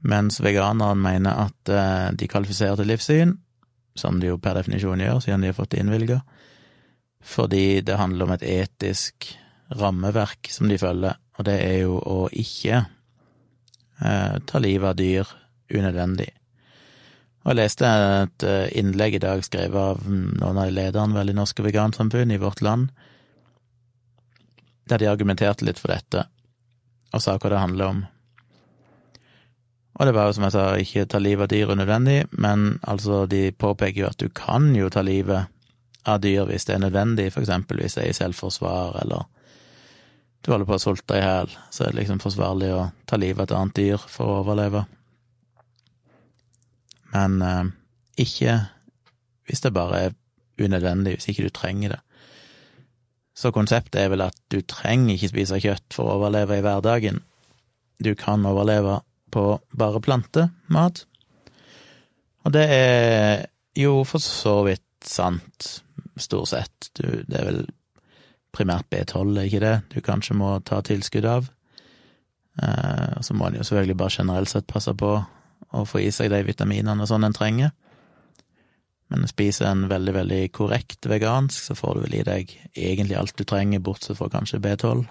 Mens 0.01 0.41
veganerne 0.41 0.97
mener 0.97 1.47
at 1.47 1.73
eh, 1.73 2.09
de 2.17 2.29
kvalifiserer 2.29 2.81
til 2.81 2.89
livssyn, 2.89 3.35
som 4.01 4.21
de 4.21 4.33
jo 4.33 4.41
per 4.41 4.57
definisjon 4.59 5.03
gjør, 5.05 5.21
siden 5.25 5.45
de 5.45 5.53
har 5.53 5.59
fått 5.59 5.75
det 5.75 5.85
innvilga, 5.85 6.21
fordi 7.21 7.83
det 7.85 8.01
handler 8.01 8.27
om 8.27 8.35
et 8.37 8.47
etisk 8.49 9.31
rammeverk 9.77 10.51
som 10.51 10.69
de 10.71 10.81
følger, 10.81 11.19
og 11.39 11.47
det 11.47 11.57
er 11.63 11.79
jo 11.85 12.01
å 12.01 12.19
ikke 12.33 12.81
eh, 12.81 14.37
ta 14.47 14.63
livet 14.63 14.89
av 14.91 14.99
dyr 14.99 15.35
unødvendig. 15.71 16.31
Og 17.41 17.53
jeg 17.53 17.59
leste 17.61 17.89
et 17.89 18.45
eh, 18.45 18.67
innlegg 18.81 19.17
i 19.17 19.23
dag 19.23 19.45
skrevet 19.47 19.81
av 19.81 20.03
noen 20.09 20.61
av 20.61 20.73
lederne 20.75 21.17
vel 21.17 21.33
i 21.33 21.37
Norske 21.37 21.65
Vegansamfunn 21.65 22.35
i 22.35 22.41
vårt 22.41 22.61
land, 22.65 22.91
der 24.91 25.01
de 25.01 25.09
argumenterte 25.09 25.65
litt 25.65 25.79
for 25.81 25.93
dette, 25.93 26.27
og 27.15 27.23
sa 27.23 27.37
hva 27.39 27.53
det 27.53 27.63
handler 27.63 27.95
om. 27.95 28.03
Og 30.01 30.09
det 30.09 30.15
var 30.17 30.29
jo, 30.29 30.37
som 30.37 30.47
jeg 30.47 30.55
sa, 30.55 30.67
ikke 30.81 31.09
ta 31.13 31.19
livet 31.21 31.45
av 31.45 31.51
dyr 31.53 31.73
unødvendig, 31.75 32.21
men 32.41 32.79
altså, 32.89 33.27
de 33.29 33.51
påpeker 33.53 34.01
jo 34.01 34.09
at 34.09 34.21
du 34.23 34.31
kan 34.33 34.71
jo 34.73 34.89
ta 34.89 35.05
livet 35.05 35.51
av 36.09 36.23
dyr 36.25 36.49
hvis 36.49 36.65
det 36.65 36.79
er 36.79 36.87
nødvendig, 36.87 37.27
for 37.35 37.45
eksempel 37.45 37.83
hvis 37.83 37.99
det 37.99 38.07
er 38.07 38.15
i 38.15 38.17
selvforsvar, 38.17 38.97
eller 39.03 39.29
du 40.41 40.55
holder 40.55 40.71
på 40.71 40.79
å 40.79 40.81
sulte 40.81 41.19
i 41.19 41.21
hjel, 41.21 41.53
så 41.69 41.85
er 41.85 41.93
det 41.93 42.01
liksom 42.01 42.23
forsvarlig 42.23 42.73
å 42.73 42.87
ta 43.05 43.21
livet 43.21 43.45
av 43.45 43.51
et 43.51 43.59
annet 43.59 43.77
dyr 43.77 44.09
for 44.09 44.31
å 44.31 44.41
overleve 44.41 44.87
men 47.15 47.43
eh, 47.43 47.65
ikke 48.23 48.57
hvis 49.49 49.65
det 49.65 49.75
bare 49.75 50.05
er 50.07 50.17
unødvendig, 50.61 51.17
hvis 51.17 51.31
ikke 51.33 51.49
du 51.49 51.55
trenger 51.55 51.97
det. 51.97 52.01
Så 53.35 53.51
konseptet 53.55 54.03
er 54.03 54.11
vel 54.13 54.23
at 54.27 54.37
du 54.53 54.61
trenger 54.69 55.15
ikke 55.15 55.33
spise 55.33 55.61
kjøtt 55.63 55.95
for 55.95 56.07
å 56.07 56.19
overleve 56.19 56.59
i 56.59 56.65
hverdagen. 56.65 57.23
Du 57.99 58.13
kan 58.19 58.45
overleve 58.47 59.01
på 59.33 59.45
bare 59.77 60.03
plantemat. 60.05 61.05
Og 62.45 62.55
det 62.55 62.67
er 62.73 63.47
jo 63.79 64.01
for 64.09 64.23
så 64.23 64.61
vidt 64.67 64.87
sant, 65.07 65.83
stort 66.21 66.53
sett. 66.53 66.91
Du, 66.99 67.07
det 67.29 67.37
er 67.41 67.49
vel 67.49 67.63
primært 68.55 68.89
B12, 68.91 69.37
er 69.39 69.49
ikke 69.49 69.63
det, 69.63 69.77
du 69.95 70.01
kanskje 70.05 70.37
må 70.39 70.57
ta 70.67 70.81
tilskudd 70.85 71.29
av. 71.29 71.51
Eh, 72.63 73.21
så 73.23 73.37
må 73.37 73.47
en 73.49 73.61
jo 73.61 73.67
selvfølgelig 73.67 73.99
bare 74.01 74.17
generelt 74.17 74.51
sett 74.51 74.67
passe 74.71 74.95
på 74.99 75.13
å 75.71 75.85
få 75.87 76.03
i 76.03 76.11
seg 76.15 76.33
de 76.33 76.43
vitaminene 76.49 77.07
sånn 77.07 77.29
en 77.29 77.37
trenger. 77.37 77.71
Men 79.11 79.27
spiser 79.31 79.67
en 79.67 79.89
veldig, 79.91 80.13
veldig 80.15 80.43
korrekt 80.55 81.07
vegansk, 81.11 81.63
så 81.65 81.77
får 81.79 81.97
du 81.97 82.03
vel 82.05 82.19
i 82.21 82.27
deg 82.27 82.53
egentlig 82.75 83.19
alt 83.19 83.35
du 83.39 83.47
trenger, 83.47 83.83
bortsett 83.83 84.19
fra 84.19 84.31
kanskje 84.31 84.61
B12. 84.63 85.07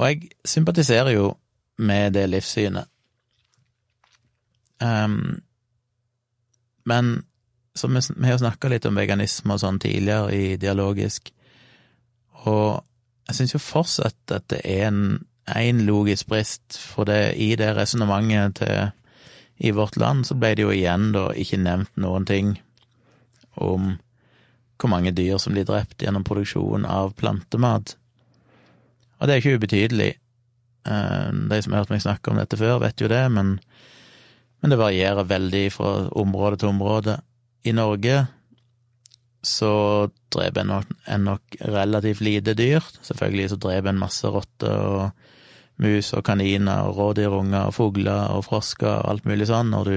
Og 0.00 0.04
jeg 0.06 0.30
sympatiserer 0.48 1.14
jo 1.14 1.30
med 1.80 2.14
det 2.16 2.26
livssynet. 2.30 2.88
Um, 4.80 5.40
men 6.88 7.10
som 7.76 7.94
vi, 7.94 8.00
vi 8.16 8.28
har 8.28 8.38
jo 8.38 8.44
snakka 8.44 8.70
litt 8.72 8.86
om 8.88 8.96
veganisme 8.96 9.56
og 9.56 9.62
sånn 9.62 9.80
tidligere 9.82 10.32
i 10.36 10.54
Dialogisk, 10.60 11.32
og 12.48 12.80
jeg 13.28 13.36
syns 13.36 13.52
jo 13.54 13.60
fortsatt 13.62 14.32
at 14.34 14.46
det 14.52 14.62
er 14.64 14.86
en 14.88 15.02
en 15.56 15.86
logisk 15.86 16.26
brist, 16.26 16.78
for 16.78 17.04
det, 17.04 17.34
i 17.34 17.54
det 17.58 17.74
resonnementet 17.76 18.60
til 18.60 18.90
i 19.60 19.74
vårt 19.76 19.96
land 20.00 20.24
så 20.24 20.34
ble 20.40 20.54
det 20.56 20.64
jo 20.64 20.72
igjen 20.72 21.10
da 21.12 21.26
ikke 21.36 21.60
nevnt 21.60 21.98
noen 22.00 22.24
ting 22.24 22.54
om 23.60 23.98
hvor 24.80 24.88
mange 24.88 25.12
dyr 25.12 25.36
som 25.36 25.52
blir 25.52 25.66
drept 25.68 26.00
gjennom 26.00 26.24
produksjon 26.24 26.86
av 26.88 27.12
plantemat. 27.20 27.92
Og 29.20 29.28
det 29.28 29.34
er 29.34 29.42
ikke 29.42 29.58
ubetydelig. 29.60 30.14
Eh, 30.86 31.30
de 31.50 31.62
som 31.62 31.74
har 31.74 31.84
hørt 31.84 31.94
meg 31.94 32.04
snakke 32.04 32.32
om 32.32 32.40
dette 32.40 32.58
før, 32.60 32.80
vet 32.84 33.00
jo 33.00 33.10
det, 33.10 33.22
men, 33.32 33.56
men 34.60 34.72
det 34.72 34.80
varierer 34.80 35.28
veldig 35.28 35.64
fra 35.74 35.94
område 36.20 36.60
til 36.60 36.72
område. 36.72 37.18
I 37.68 37.74
Norge 37.76 38.22
så 39.44 39.72
dreper 40.32 40.62
en 40.62 40.72
nok, 40.74 40.90
en 41.08 41.26
nok 41.30 41.60
relativt 41.64 42.20
lite 42.24 42.54
dyr. 42.56 42.84
Selvfølgelig 43.04 43.52
så 43.52 43.60
dreper 43.60 43.92
en 43.92 44.02
masse 44.02 44.28
rotter 44.28 44.76
og 44.76 45.80
mus 45.80 46.10
og 46.16 46.24
kaniner 46.28 46.88
og 46.88 46.98
rådyrunger 46.98 47.70
og 47.70 47.76
fugler 47.76 48.34
og 48.34 48.44
frosker 48.50 48.90
og 48.98 49.14
alt 49.14 49.28
mulig 49.28 49.48
sånn 49.48 49.72
når 49.72 49.88
du 49.88 49.96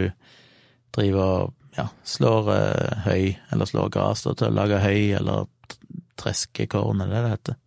driver 0.96 1.34
og 1.44 1.52
ja, 1.76 1.88
slår 2.06 2.50
uh, 2.54 3.04
høy, 3.08 3.34
eller 3.52 3.68
slår 3.68 3.90
gress 3.94 4.24
til 4.28 4.46
å 4.46 4.54
lage 4.54 4.78
høy, 4.84 5.16
eller 5.18 5.48
treskekorn, 6.22 7.02
eller 7.02 7.16
det 7.16 7.24
det 7.24 7.32
heter. 7.34 7.60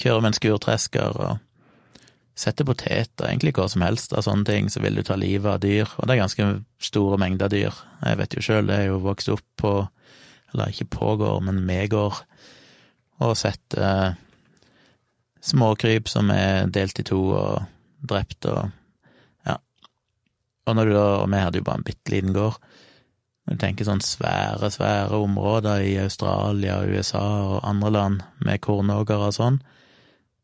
Kjører 0.00 0.22
med 0.22 0.32
en 0.32 0.38
skurtresker 0.38 1.18
og 1.20 1.49
setter 2.40 2.64
poteter, 2.64 3.26
egentlig 3.26 3.52
hva 3.58 3.66
som 3.68 3.84
helst 3.84 4.14
av 4.16 4.24
sånne 4.24 4.46
ting, 4.48 4.70
så 4.72 4.80
vil 4.80 4.96
du 4.96 5.04
ta 5.04 5.16
livet 5.20 5.50
av 5.52 5.60
dyr, 5.60 5.90
og 5.98 6.06
det 6.08 6.14
er 6.14 6.22
ganske 6.22 6.48
store 6.80 7.18
mengder 7.20 7.52
dyr. 7.52 7.76
Jeg 8.00 8.20
vet 8.20 8.36
jo 8.36 8.44
sjøl, 8.44 8.70
det 8.70 8.78
er 8.78 8.88
jo 8.88 9.02
vokst 9.04 9.28
opp 9.32 9.44
på, 9.60 9.74
eller 10.54 10.72
ikke 10.72 10.88
på 10.96 11.14
gård, 11.20 11.44
men 11.46 11.60
med 11.68 11.90
gård, 11.92 12.22
og 13.20 13.36
sett 13.36 13.76
eh, 13.76 14.16
småkryp 15.44 16.08
som 16.08 16.30
er 16.32 16.70
delt 16.72 17.02
i 17.02 17.06
to 17.06 17.20
og 17.36 17.66
drept 18.08 18.48
og 18.48 18.70
ja. 19.44 19.58
Og 20.66 20.76
når 20.76 20.88
du 20.88 20.94
da, 20.96 21.08
og 21.20 21.28
vi 21.28 21.42
hadde 21.44 21.60
jo 21.60 21.66
bare 21.66 21.82
en 21.82 21.84
bitte 21.90 22.14
liten 22.14 22.32
gård. 22.36 22.56
Når 23.44 23.56
du 23.56 23.60
tenker 23.60 23.88
sånn 23.88 24.00
svære, 24.04 24.70
svære 24.72 25.20
områder 25.20 25.84
i 25.84 25.98
Australia, 26.00 26.80
USA 26.88 27.26
og 27.56 27.68
andre 27.68 27.92
land 27.92 28.24
med 28.46 28.62
kornåkre 28.64 29.20
og 29.28 29.36
sånn, 29.36 29.60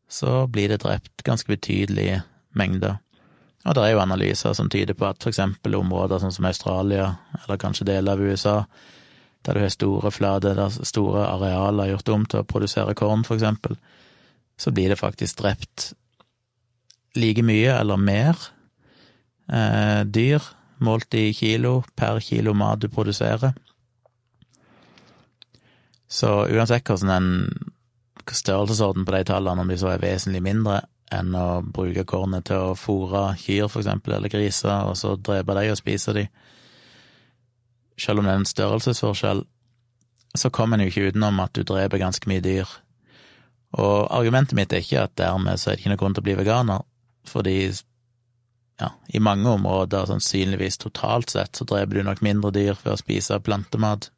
så 0.09 0.47
blir 0.47 0.69
det 0.69 0.81
drept 0.83 1.23
ganske 1.23 1.51
betydelige 1.51 2.21
mengder. 2.55 2.97
Og 3.67 3.75
det 3.75 3.83
er 3.83 3.93
jo 3.93 4.01
analyser 4.03 4.53
som 4.55 4.69
tyder 4.71 4.95
på 4.95 5.07
at 5.09 5.27
eksempel 5.27 5.75
områder 5.75 6.21
sånn 6.23 6.35
som 6.35 6.47
Australia, 6.47 7.09
eller 7.41 7.59
kanskje 7.59 7.89
deler 7.89 8.15
av 8.15 8.23
USA, 8.23 8.57
der 9.43 9.57
du 9.57 9.63
har 9.63 9.73
store 9.73 10.11
flater, 10.11 10.55
der 10.55 10.87
store 10.87 11.25
arealer 11.27 11.91
gjort 11.91 12.11
om 12.15 12.25
til 12.25 12.41
å 12.41 12.47
produsere 12.47 12.95
korn, 12.95 13.25
eksempel, 13.35 13.75
så 14.57 14.71
blir 14.71 14.89
det 14.89 14.99
faktisk 14.99 15.41
drept 15.41 15.91
like 17.17 17.43
mye 17.45 17.73
eller 17.75 17.99
mer 17.99 18.39
eh, 19.51 20.03
dyr 20.05 20.43
målt 20.83 21.13
i 21.17 21.31
kilo 21.33 21.81
per 21.95 22.19
kilo 22.21 22.53
mat 22.53 22.81
du 22.81 22.89
produserer. 22.89 23.55
Så 26.07 26.45
uansett 26.47 26.87
hvordan 26.87 27.11
en 27.11 27.71
størrelsesorden 28.35 29.05
på 29.05 29.13
de 29.15 29.23
tallene, 29.29 29.63
om 29.63 29.71
de 29.71 29.77
så 29.79 29.93
er 29.93 30.03
vesentlig 30.03 30.41
mindre 30.43 30.81
enn 31.13 31.35
å 31.39 31.61
bruke 31.63 32.03
kornet 32.03 32.49
til 32.49 32.71
å 32.71 32.75
fôre 32.75 33.29
kyr, 33.39 33.69
for 33.71 33.79
eksempel, 33.79 34.17
eller 34.17 34.31
griser, 34.31 34.89
og 34.89 34.97
så 34.99 35.15
drepe 35.15 35.55
de 35.55 35.69
og 35.71 35.79
spise 35.79 36.15
de, 36.17 36.25
selv 37.97 38.19
om 38.19 38.27
det 38.27 38.33
er 38.33 38.41
en 38.41 38.49
størrelsesforskjell, 38.49 39.45
så 40.37 40.51
kommer 40.53 40.77
en 40.77 40.85
jo 40.85 40.91
ikke 40.91 41.13
utenom 41.13 41.39
at 41.41 41.55
du 41.55 41.63
dreper 41.65 42.01
ganske 42.01 42.29
mye 42.29 42.43
dyr 42.43 42.67
og 43.75 44.07
argumentet 44.15 44.55
mitt 44.55 44.73
er 44.73 44.83
ikke 44.83 45.03
at 45.03 45.17
dermed 45.19 45.59
så 45.59 45.71
er 45.71 45.75
det 45.75 45.83
ikke 45.83 45.91
noen 45.91 46.01
grunn 46.01 46.15
til 46.15 46.23
å 46.23 46.27
bli 46.27 46.35
veganer, 46.39 46.83
fordi 47.27 47.57
ja, 48.77 48.91
i 49.09 49.19
mange 49.19 49.49
områder, 49.49 50.07
sannsynligvis 50.07 50.79
totalt 50.79 51.33
sett, 51.33 51.57
så 51.57 51.65
dreper 51.67 51.97
du 51.97 52.05
nok 52.05 52.21
mindre 52.25 52.53
dyr 52.55 52.77
ved 52.83 52.93
å 52.93 52.99
spise 52.99 53.39
plantemat. 53.43 54.11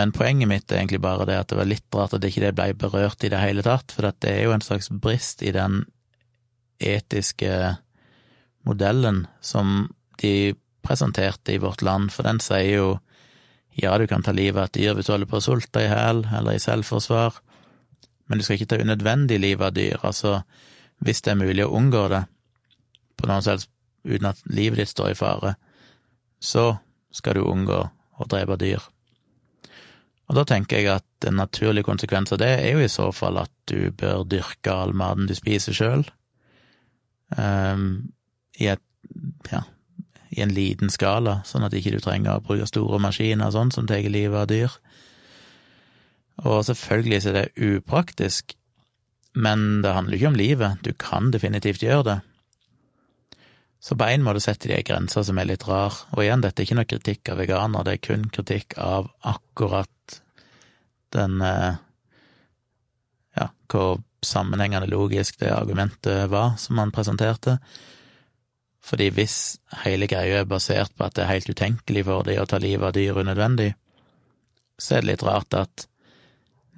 Men 0.00 0.14
poenget 0.16 0.48
mitt 0.48 0.72
er 0.72 0.80
egentlig 0.80 1.02
bare 1.04 1.26
det 1.28 1.36
at 1.36 1.50
det 1.52 1.58
var 1.58 1.68
litt 1.68 1.92
rart 1.92 2.14
at 2.16 2.24
ikke 2.24 2.46
det 2.46 2.54
ble 2.56 2.72
berørt 2.80 3.24
i 3.26 3.28
det 3.28 3.40
hele 3.42 3.64
tatt, 3.66 3.92
for 3.92 4.08
det 4.08 4.30
er 4.30 4.46
jo 4.46 4.54
en 4.54 4.64
slags 4.64 4.88
brist 4.88 5.42
i 5.44 5.52
den 5.52 5.82
etiske 6.80 7.74
modellen 8.64 9.26
som 9.44 9.90
de 10.22 10.54
presenterte 10.80 11.52
i 11.52 11.60
Vårt 11.60 11.84
Land, 11.84 12.08
for 12.14 12.24
den 12.24 12.40
sier 12.40 12.70
jo 12.78 12.86
ja, 13.76 13.92
du 14.00 14.06
kan 14.08 14.24
ta 14.24 14.32
livet 14.32 14.56
av 14.56 14.70
et 14.70 14.78
dyr 14.78 14.96
hvis 14.96 15.10
du 15.10 15.12
holder 15.12 15.28
på 15.28 15.38
å 15.38 15.44
sulte 15.44 15.82
i 15.84 15.90
hæl 15.90 16.24
eller 16.38 16.56
i 16.56 16.62
selvforsvar, 16.62 17.36
men 18.28 18.40
du 18.40 18.44
skal 18.46 18.56
ikke 18.56 18.70
ta 18.72 18.80
unødvendig 18.80 19.36
livet 19.40 19.68
av 19.68 19.76
dyr, 19.76 19.98
altså 20.00 20.40
hvis 21.04 21.20
det 21.26 21.34
er 21.34 21.42
mulig 21.42 21.66
å 21.66 21.74
unngå 21.76 22.06
det, 22.12 22.22
på 23.20 23.28
noen 23.28 23.44
selv 23.44 23.68
uten 24.08 24.30
at 24.32 24.40
livet 24.48 24.80
ditt 24.80 24.92
står 24.94 25.12
i 25.12 25.18
fare, 25.18 25.54
så 26.40 26.72
skal 27.12 27.36
du 27.36 27.44
unngå 27.44 27.82
å 27.84 28.28
drepe 28.32 28.56
dyr. 28.60 28.80
Og 30.30 30.36
da 30.38 30.44
tenker 30.46 30.78
jeg 30.78 30.92
at 30.94 31.26
en 31.26 31.40
naturlig 31.40 31.82
konsekvens 31.88 32.30
av 32.30 32.38
det 32.38 32.52
er 32.60 32.76
jo 32.76 32.84
i 32.84 32.92
så 32.92 33.08
fall 33.14 33.40
at 33.42 33.50
du 33.66 33.90
bør 33.90 34.22
dyrke 34.30 34.70
all 34.70 34.94
maten 34.94 35.26
du 35.26 35.34
spiser 35.34 35.74
sjøl, 35.74 36.04
um, 37.34 37.42
ehm, 37.42 37.88
i 38.62 38.68
ja, 38.70 39.62
i 40.30 40.42
en 40.44 40.54
liten 40.54 40.92
skala, 40.92 41.40
sånn 41.48 41.66
at 41.66 41.74
ikke 41.74 41.96
du 41.96 41.98
trenger 42.02 42.38
å 42.38 42.44
bruke 42.44 42.68
store 42.68 43.00
maskiner 43.02 43.48
og 43.48 43.56
sånn 43.56 43.72
som 43.74 43.88
tar 43.90 44.06
livet 44.06 44.38
av 44.38 44.46
dyr. 44.50 44.76
Og 46.46 46.62
selvfølgelig 46.68 47.20
er 47.26 47.36
det 47.36 47.72
upraktisk, 47.74 48.54
men 49.34 49.82
det 49.82 49.96
handler 49.96 50.16
ikke 50.16 50.30
om 50.30 50.38
livet, 50.38 50.84
du 50.86 50.94
kan 50.94 51.32
definitivt 51.34 51.82
gjøre 51.82 52.06
det. 52.06 52.18
Så 53.80 53.96
på 53.96 54.08
én 54.12 54.24
måte 54.24 54.42
setter 54.44 54.68
de 54.68 54.76
ei 54.76 54.84
grense 54.84 55.22
som 55.24 55.38
er 55.40 55.48
litt 55.48 55.64
rar. 55.68 55.94
Og 56.12 56.24
igjen, 56.24 56.42
dette 56.44 56.60
er 56.60 56.68
ikke 56.68 56.76
noe 56.76 56.90
kritikk 56.90 57.30
av 57.32 57.40
veganer, 57.40 57.86
det 57.86 57.96
er 57.96 58.02
kun 58.04 58.26
kritikk 58.32 58.76
av 58.78 59.08
akkurat 59.24 60.20
den 61.16 61.40
eh, 61.42 61.80
Ja, 63.38 63.46
hvor 63.70 64.00
sammenhengende 64.26 64.90
logisk 64.90 65.38
det 65.40 65.52
argumentet 65.54 66.26
var 66.32 66.56
som 66.58 66.78
han 66.82 66.92
presenterte. 66.92 67.60
Fordi 68.84 69.10
hvis 69.14 69.36
hele 69.84 70.08
greia 70.10 70.42
er 70.42 70.48
basert 70.50 70.92
på 70.96 71.06
at 71.06 71.14
det 71.16 71.24
er 71.24 71.34
helt 71.34 71.52
utenkelig 71.52 72.04
for 72.08 72.26
de 72.26 72.36
å 72.40 72.46
ta 72.48 72.58
livet 72.58 72.88
av 72.88 72.96
dyr 72.96 73.20
unødvendig, 73.22 73.70
så 74.80 74.96
er 74.96 75.04
det 75.04 75.12
litt 75.12 75.24
rart 75.24 75.56
at 75.56 75.86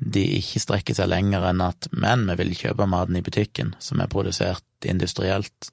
de 0.03 0.23
ikke 0.39 0.63
strekker 0.63 0.99
seg 0.99 1.11
lenger 1.13 1.47
enn 1.51 1.63
at 1.63 1.87
men 1.95 2.27
vi 2.33 2.39
vil 2.43 2.57
kjøpe 2.59 2.89
maten 2.91 3.19
i 3.19 3.25
butikken, 3.25 3.75
som 3.79 4.03
er 4.03 4.11
produsert 4.11 4.89
industrielt, 4.89 5.71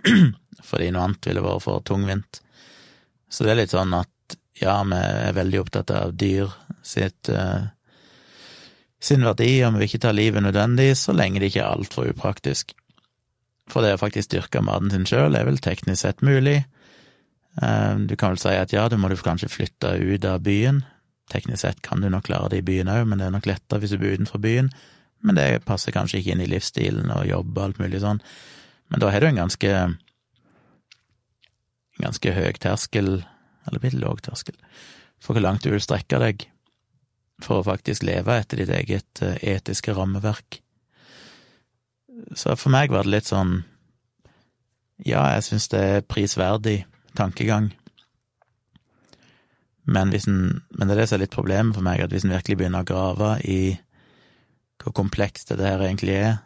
fordi 0.68 0.90
noe 0.92 1.06
annet 1.08 1.28
ville 1.28 1.44
vært 1.44 1.64
for 1.64 1.84
tungvint. 1.86 2.40
Så 3.32 3.44
det 3.44 3.54
er 3.54 3.62
litt 3.62 3.74
sånn 3.74 3.94
at 3.96 4.36
ja, 4.60 4.76
vi 4.86 4.98
er 4.98 5.36
veldig 5.36 5.62
opptatt 5.62 5.90
av 5.96 6.12
dyr 6.18 6.52
sitt 6.86 7.30
uh, 7.32 7.64
sin 9.02 9.24
verdi, 9.26 9.56
og 9.64 9.74
vi 9.74 9.82
vil 9.82 9.88
ikke 9.88 10.02
ta 10.04 10.12
livet 10.14 10.44
nødvendig 10.44 10.92
så 10.98 11.14
lenge 11.16 11.42
det 11.42 11.50
ikke 11.50 11.64
er 11.64 11.74
altfor 11.74 12.12
upraktisk. 12.12 12.76
For 13.70 13.82
det 13.82 13.96
å 13.96 14.02
faktisk 14.02 14.34
dyrke 14.34 14.62
maten 14.62 14.92
sin 14.92 15.08
sjøl 15.08 15.38
er 15.38 15.48
vel 15.48 15.58
teknisk 15.62 16.04
sett 16.04 16.22
mulig. 16.26 16.60
Uh, 17.58 17.98
du 18.06 18.14
kan 18.16 18.34
vel 18.34 18.42
si 18.42 18.54
at 18.54 18.74
ja, 18.74 18.86
du 18.88 18.98
må 19.00 19.10
du 19.10 19.18
kanskje 19.18 19.50
flytte 19.50 19.96
ut 19.98 20.28
av 20.28 20.44
byen. 20.46 20.82
Teknisk 21.32 21.64
sett 21.64 21.82
kan 21.84 22.02
du 22.02 22.10
nok 22.12 22.28
klare 22.28 22.52
det 22.52 22.62
i 22.62 22.66
byen 22.66 22.90
òg, 22.92 23.06
men 23.08 23.20
det 23.20 23.28
er 23.28 23.34
nok 23.34 23.48
lettere 23.48 23.82
hvis 23.82 23.94
du 23.94 24.00
bor 24.02 24.14
utenfor 24.14 24.42
byen. 24.42 24.72
Men 25.22 25.38
det 25.38 25.64
passer 25.66 25.94
kanskje 25.94 26.20
ikke 26.20 26.34
inn 26.34 26.42
i 26.44 26.50
livsstilen 26.50 27.12
og 27.14 27.26
jobb 27.28 27.54
og 27.56 27.64
alt 27.64 27.82
mulig 27.82 28.02
sånn. 28.02 28.22
Men 28.90 29.02
da 29.02 29.10
har 29.12 29.22
du 29.22 29.28
en 29.28 29.44
ganske 29.44 29.72
ganske 32.02 32.32
høy 32.34 32.52
terskel, 32.60 33.10
eller 33.66 33.84
litt 33.84 33.98
låg 33.98 34.22
terskel, 34.24 34.56
for 35.22 35.36
hvor 35.36 35.44
langt 35.44 35.64
du 35.64 35.70
vil 35.72 35.82
strekke 35.82 36.20
deg 36.22 36.46
for 37.42 37.60
å 37.60 37.66
faktisk 37.66 38.06
leve 38.06 38.36
etter 38.38 38.62
ditt 38.62 38.72
eget 38.74 39.22
eh, 39.24 39.38
etiske 39.56 39.94
rammeverk. 39.96 40.60
Så 42.38 42.54
for 42.60 42.72
meg 42.74 42.92
var 42.92 43.06
det 43.06 43.16
litt 43.16 43.30
sånn 43.30 43.62
Ja, 45.02 45.24
jeg 45.34 45.42
syns 45.48 45.64
det 45.72 45.78
er 45.82 46.04
prisverdig 46.06 46.84
tankegang. 47.18 47.72
Men, 49.82 50.12
en, 50.14 50.36
men 50.70 50.86
det 50.86 50.94
er 50.94 51.00
det 51.00 51.06
som 51.10 51.16
er 51.16 51.24
litt 51.24 51.34
problemet 51.34 51.74
for 51.74 51.82
meg, 51.82 52.04
at 52.04 52.12
hvis 52.14 52.22
en 52.28 52.34
virkelig 52.36 52.60
begynner 52.60 52.84
å 52.84 52.86
grave 52.86 53.32
i 53.42 53.56
hvor 54.82 54.94
komplekst 54.94 55.50
det 55.50 55.66
her 55.66 55.82
egentlig 55.82 56.14
er, 56.20 56.36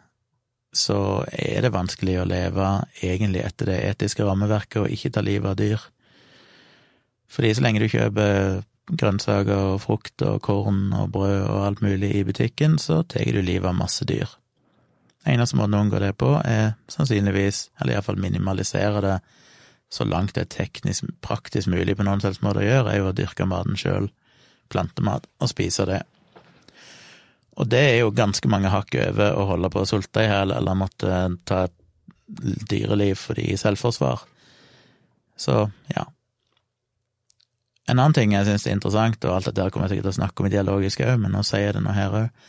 så 0.75 1.23
er 1.31 1.63
det 1.63 1.73
vanskelig 1.73 2.17
å 2.21 2.27
leve 2.27 2.65
egentlig 3.01 3.43
etter 3.45 3.71
det 3.71 3.77
etiske 3.91 4.25
rammeverket 4.25 4.81
og 4.83 4.91
ikke 4.93 5.13
ta 5.15 5.23
livet 5.23 5.53
av 5.53 5.59
dyr. 5.59 5.85
Fordi 7.31 7.53
så 7.55 7.63
lenge 7.63 7.83
du 7.83 7.87
kjøper 7.91 8.63
grønnsaker 8.87 9.73
og 9.73 9.81
frukt 9.83 10.23
og 10.23 10.41
korn 10.45 10.91
og 10.95 11.11
brød 11.15 11.41
og 11.43 11.63
alt 11.65 11.81
mulig 11.83 12.13
i 12.15 12.25
butikken, 12.27 12.77
så 12.79 13.01
tar 13.03 13.27
du 13.35 13.41
livet 13.41 13.67
av 13.67 13.79
masse 13.79 14.05
dyr. 14.07 14.29
Eneste 15.27 15.57
måten 15.59 15.75
å 15.75 15.81
unngå 15.83 15.99
det 15.99 16.13
på, 16.19 16.37
er 16.39 16.77
sannsynligvis, 16.91 17.67
eller 17.81 17.97
iallfall 17.97 18.19
minimalisere 18.21 19.03
det 19.03 19.17
så 19.89 20.03
langt 20.07 20.35
det 20.35 20.45
er 20.45 20.51
teknisk 20.51 21.07
praktisk 21.23 21.71
mulig 21.71 21.95
på 21.95 22.03
noen 22.03 22.23
måte 22.43 22.61
å 22.61 22.65
gjøre, 22.65 22.91
er 22.91 23.01
jo 23.01 23.09
å 23.09 23.15
dyrke 23.15 23.47
maten 23.47 23.77
sjøl, 23.79 24.09
plantemat, 24.71 25.27
og 25.39 25.51
spise 25.51 25.87
det. 25.87 26.01
Og 27.57 27.69
det 27.69 27.79
er 27.81 27.95
jo 28.03 28.13
ganske 28.13 28.49
mange 28.51 28.69
hakk 28.69 28.93
over 29.01 29.37
å 29.37 29.47
holde 29.51 29.71
på 29.73 29.81
å 29.81 29.89
sulte 29.89 30.23
i 30.23 30.29
hjel 30.29 30.53
eller 30.53 30.77
måtte 30.77 31.21
ta 31.47 31.63
et 31.65 31.75
dyreliv 32.69 33.17
fordi 33.17 33.55
selvforsvar. 33.57 34.21
Så, 35.37 35.63
ja. 35.93 36.05
En 37.87 37.97
annen 37.97 38.13
ting 38.13 38.35
jeg 38.35 38.45
syns 38.45 38.67
er 38.67 38.75
interessant, 38.75 39.23
og 39.25 39.33
alt 39.33 39.49
dette 39.49 39.69
kommer 39.71 39.87
jeg 39.87 39.95
sikkert 39.97 40.09
til 40.09 40.15
å 40.15 40.19
snakke 40.19 40.43
om 40.43 40.49
i 40.49 40.53
dialogisk 40.53 41.01
òg, 41.05 41.15
men 41.23 41.33
nå 41.33 41.43
sier 41.47 41.69
jeg 41.69 41.77
det 41.77 41.83
nå 41.85 41.95
her 41.95 42.17
òg, 42.21 42.47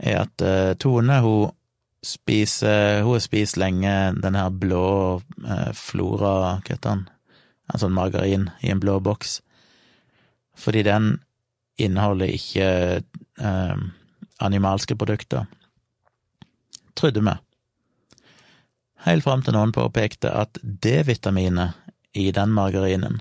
er 0.00 0.22
at 0.22 0.44
uh, 0.46 0.72
Tone, 0.80 1.20
hun 1.20 1.56
spiser 2.00 3.02
Hun 3.04 3.12
har 3.12 3.20
spist 3.20 3.58
lenge 3.60 3.90
den 4.24 4.36
her 4.38 4.48
blå 4.48 5.20
uh, 5.20 5.72
Flora, 5.76 6.30
hva 6.40 6.52
heter 6.64 6.86
den, 6.86 7.02
en 7.68 7.82
sånn 7.82 7.92
margarin 7.92 8.48
i 8.64 8.70
en 8.72 8.80
blå 8.80 8.96
boks, 9.04 9.42
fordi 10.56 10.86
den 10.88 11.10
inneholder 11.76 12.32
ikke 12.32 12.70
uh, 13.44 13.76
animalske 14.40 14.96
produkter. 14.96 15.46
Trodde 16.96 17.22
vi. 17.24 17.36
Helt 19.06 19.24
fram 19.24 19.42
til 19.44 19.56
noen 19.56 19.72
påpekte 19.72 20.32
at 20.36 20.58
D-vitaminet 20.62 21.78
i 22.12 22.28
den 22.36 22.52
margarinen 22.52 23.20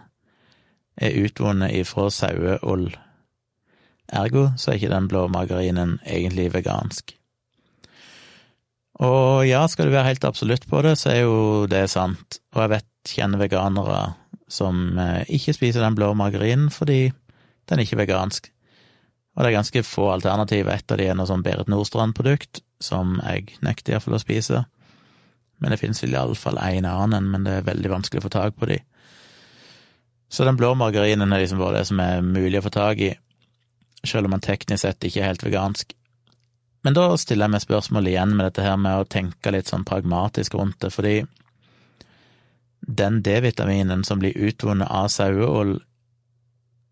er 1.00 1.16
utvunnet 1.22 1.72
ifra 1.80 2.10
saueull. 2.12 2.90
Ergo 4.10 4.50
så 4.58 4.72
er 4.72 4.80
ikke 4.80 4.92
den 4.92 5.08
blå 5.08 5.28
margarinen 5.32 6.00
egentlig 6.04 6.50
vegansk. 6.54 7.14
Og 9.00 9.48
ja, 9.48 9.62
skal 9.72 9.88
du 9.88 9.96
være 9.96 10.10
helt 10.10 10.26
absolutt 10.28 10.66
på 10.68 10.82
det, 10.84 10.98
så 11.00 11.14
er 11.14 11.22
jo 11.22 11.68
det 11.72 11.86
sant. 11.92 12.42
Og 12.56 12.66
jeg 12.66 12.74
vet, 12.74 12.88
kjenner 13.08 13.40
veganere 13.40 14.00
som 14.52 14.98
eh, 15.00 15.24
ikke 15.32 15.56
spiser 15.56 15.86
den 15.86 15.96
blå 15.96 16.12
margarinen 16.18 16.68
fordi 16.74 17.14
den 17.70 17.80
er 17.80 17.86
ikke 17.86 18.02
vegansk. 18.02 18.50
Og 19.40 19.46
det 19.46 19.54
er 19.54 19.56
ganske 19.56 19.86
få 19.88 20.10
alternativer. 20.12 20.74
Et 20.76 20.92
av 20.92 21.00
de 21.00 21.06
er 21.08 21.16
noe 21.16 21.30
sånn 21.30 21.44
Berit 21.46 21.70
Nordstrand-produkt, 21.72 22.60
som 22.84 23.22
jeg 23.24 23.54
nekter 23.64 23.96
iallfall 23.96 24.18
å 24.18 24.20
spise. 24.20 24.66
Men 25.64 25.72
det 25.72 25.80
finnes 25.80 26.04
vel 26.04 26.18
iallfall 26.18 26.60
én 26.60 26.88
annen, 26.88 27.30
men 27.32 27.48
det 27.48 27.54
er 27.56 27.70
veldig 27.70 27.94
vanskelig 27.94 28.20
å 28.20 28.26
få 28.28 28.34
tak 28.36 28.58
på 28.60 28.68
de. 28.68 28.82
Så 30.28 30.44
den 30.44 30.60
blå 30.60 30.74
margarinen 30.76 31.32
er 31.32 31.46
liksom 31.46 31.64
bare 31.64 31.80
det 31.80 31.88
som 31.88 32.04
er 32.04 32.20
mulig 32.20 32.60
å 32.60 32.66
få 32.68 32.74
tak 32.76 33.00
i, 33.00 33.14
selv 34.04 34.28
om 34.28 34.36
man 34.36 34.44
teknisk 34.44 34.84
sett 34.84 35.08
ikke 35.08 35.24
er 35.24 35.32
helt 35.32 35.48
vegansk. 35.48 35.96
Men 36.84 36.96
da 36.96 37.08
stiller 37.20 37.48
jeg 37.48 37.56
meg 37.56 37.64
spørsmål 37.64 38.12
igjen 38.12 38.36
med 38.36 38.46
dette 38.46 38.64
her 38.68 38.76
med 38.80 39.00
å 39.02 39.08
tenke 39.08 39.56
litt 39.56 39.72
sånn 39.72 39.88
pragmatisk 39.88 40.60
rundt 40.60 40.82
det, 40.84 40.92
fordi 40.96 41.18
den 42.80 43.22
D-vitaminen 43.24 44.04
som 44.08 44.20
blir 44.20 44.36
utvunnet 44.36 44.92
av 44.92 45.08
saueull, 45.12 45.78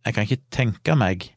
jeg 0.07 0.15
kan 0.15 0.27
ikke 0.27 0.47
tenke 0.55 0.95
meg 0.95 1.33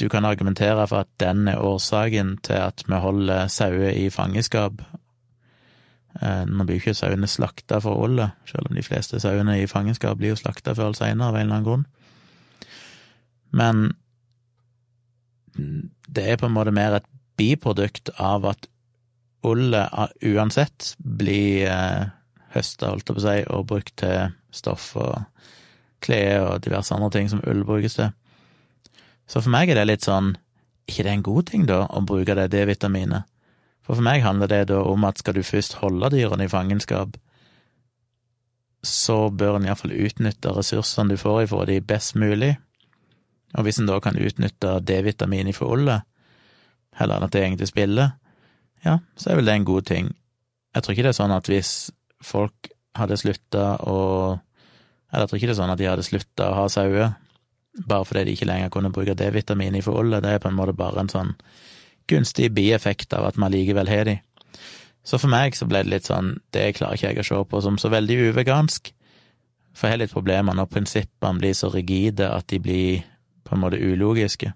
du 0.00 0.08
kan 0.08 0.24
argumentere 0.24 0.86
for 0.88 1.04
at 1.04 1.10
den 1.20 1.48
er 1.48 1.60
årsaken 1.60 2.38
til 2.46 2.58
at 2.58 2.84
vi 2.88 2.98
holder 3.02 3.50
sauer 3.52 3.92
i 3.92 4.08
fangenskap. 4.10 4.82
Eh, 6.20 6.44
nå 6.48 6.64
blir 6.64 6.78
jo 6.78 6.84
ikke 6.84 6.96
sauene 6.98 7.28
slakta 7.30 7.80
for 7.84 8.00
ålet, 8.00 8.34
selv 8.48 8.70
om 8.70 8.76
de 8.76 8.84
fleste 8.84 9.20
sauene 9.22 9.60
i 9.60 9.68
fangenskap 9.70 10.18
blir 10.18 10.34
jo 10.34 10.40
slakta 10.40 10.74
før 10.74 10.90
eller 10.90 11.00
seinere 11.00 11.28
av 11.28 11.36
en 11.36 11.42
eller 11.44 11.58
annen 11.58 11.68
grunn. 11.68 11.86
Men 13.50 13.90
det 16.08 16.26
er 16.26 16.38
på 16.40 16.48
en 16.48 16.54
måte 16.54 16.74
mer 16.74 16.96
et 16.98 17.08
biprodukt 17.40 18.12
av 18.18 18.46
at 18.48 18.68
ollet 19.46 20.16
uansett 20.26 20.94
blir 20.98 21.66
eh, 21.68 22.08
høsta, 22.54 22.92
holdt 22.92 23.08
jeg 23.08 23.16
på 23.16 23.22
å 23.22 23.26
si, 23.26 23.36
og 23.54 23.68
brukt 23.70 23.96
til 24.00 24.34
stoff 24.54 24.92
og 25.00 25.20
klær 26.04 26.46
og 26.46 26.64
diverse 26.64 26.94
andre 26.96 27.10
ting 27.14 27.30
som 27.30 27.42
ull 27.48 27.62
brukes 27.68 27.98
til. 27.98 28.10
Så 29.30 29.38
for 29.38 29.52
meg 29.54 29.70
er 29.70 29.78
det 29.78 29.86
litt 29.86 30.06
sånn 30.06 30.34
ikke 30.90 31.04
det 31.06 31.10
er 31.12 31.18
en 31.20 31.26
god 31.26 31.46
ting, 31.46 31.66
da, 31.68 31.84
å 31.86 32.02
bruke 32.02 32.34
det 32.34 32.48
D-vitaminet? 32.50 33.28
For 33.86 33.94
for 33.94 34.06
meg 34.06 34.24
handler 34.24 34.50
det 34.50 34.64
da 34.72 34.80
om 34.86 35.04
at 35.06 35.20
skal 35.22 35.36
du 35.36 35.44
først 35.46 35.78
holde 35.80 36.10
dyrene 36.10 36.48
i 36.48 36.50
fangenskap, 36.50 37.14
så 38.82 39.28
bør 39.30 39.58
en 39.58 39.68
iallfall 39.68 39.92
utnytte 39.94 40.54
ressursene 40.56 41.14
du 41.14 41.20
får 41.20 41.44
ifra 41.44 41.66
de 41.68 41.78
best 41.84 42.16
mulig, 42.18 42.56
og 43.54 43.66
hvis 43.66 43.80
en 43.82 43.90
da 43.90 43.98
kan 44.02 44.18
utnytte 44.18 44.78
D-vitamin 44.86 45.50
i 45.50 45.54
forholdet, 45.54 46.06
heller 46.98 47.18
enn 47.18 47.28
at 47.28 47.34
det 47.34 47.44
egentlig 47.44 47.70
spiller, 47.70 48.14
ja, 48.84 48.98
så 49.14 49.30
er 49.30 49.40
vel 49.40 49.50
det 49.50 49.56
en 49.58 49.68
god 49.68 49.86
ting. 49.90 50.12
Jeg 50.74 50.82
tror 50.82 50.94
ikke 50.94 51.06
det 51.06 51.12
er 51.12 51.18
sånn 51.18 51.34
at 51.34 51.50
hvis 51.50 51.72
folk 52.24 52.70
hadde 52.98 53.18
slutta 53.20 53.74
å 53.86 53.98
Eller 55.10 55.24
jeg 55.24 55.30
tror 55.30 55.38
ikke 55.38 55.48
det 55.48 55.54
er 55.56 55.58
sånn 55.58 55.72
at 55.72 55.78
de 55.80 55.86
hadde 55.90 56.06
slutta 56.06 56.46
å 56.46 56.54
ha 56.54 56.64
sauer 56.70 57.08
bare 57.74 58.04
fordi 58.04 58.24
de 58.24 58.34
ikke 58.36 58.48
lenger 58.50 58.72
kunne 58.74 58.92
bruke 58.92 59.14
D-vitamin 59.14 59.76
i 59.78 59.82
forholdet, 59.84 60.24
det 60.24 60.34
er 60.34 60.42
på 60.42 60.50
en 60.50 60.58
måte 60.58 60.76
bare 60.76 61.04
en 61.04 61.12
sånn 61.12 61.34
gunstig 62.10 62.50
bieffekt 62.54 63.12
av 63.14 63.28
at 63.28 63.38
man 63.38 63.52
likevel 63.54 63.88
har 63.88 64.08
de. 64.08 64.16
Så 65.06 65.18
for 65.18 65.32
meg 65.32 65.56
så 65.56 65.68
ble 65.68 65.84
det 65.84 65.92
litt 65.92 66.08
sånn, 66.08 66.34
det 66.52 66.74
klarer 66.76 66.98
ikke 66.98 67.12
jeg 67.12 67.22
å 67.22 67.28
se 67.28 67.42
på 67.50 67.60
som 67.64 67.78
så 67.80 67.90
veldig 67.92 68.18
uvegansk, 68.30 68.90
for 69.72 69.86
jeg 69.86 69.94
har 69.94 70.02
litt 70.02 70.14
problemer 70.14 70.56
når 70.56 70.70
prinsippene 70.72 71.40
blir 71.40 71.54
så 71.56 71.70
rigide 71.72 72.26
at 72.28 72.48
de 72.50 72.58
blir 72.62 73.04
på 73.46 73.54
en 73.54 73.62
måte 73.62 73.78
ulogiske. 73.80 74.50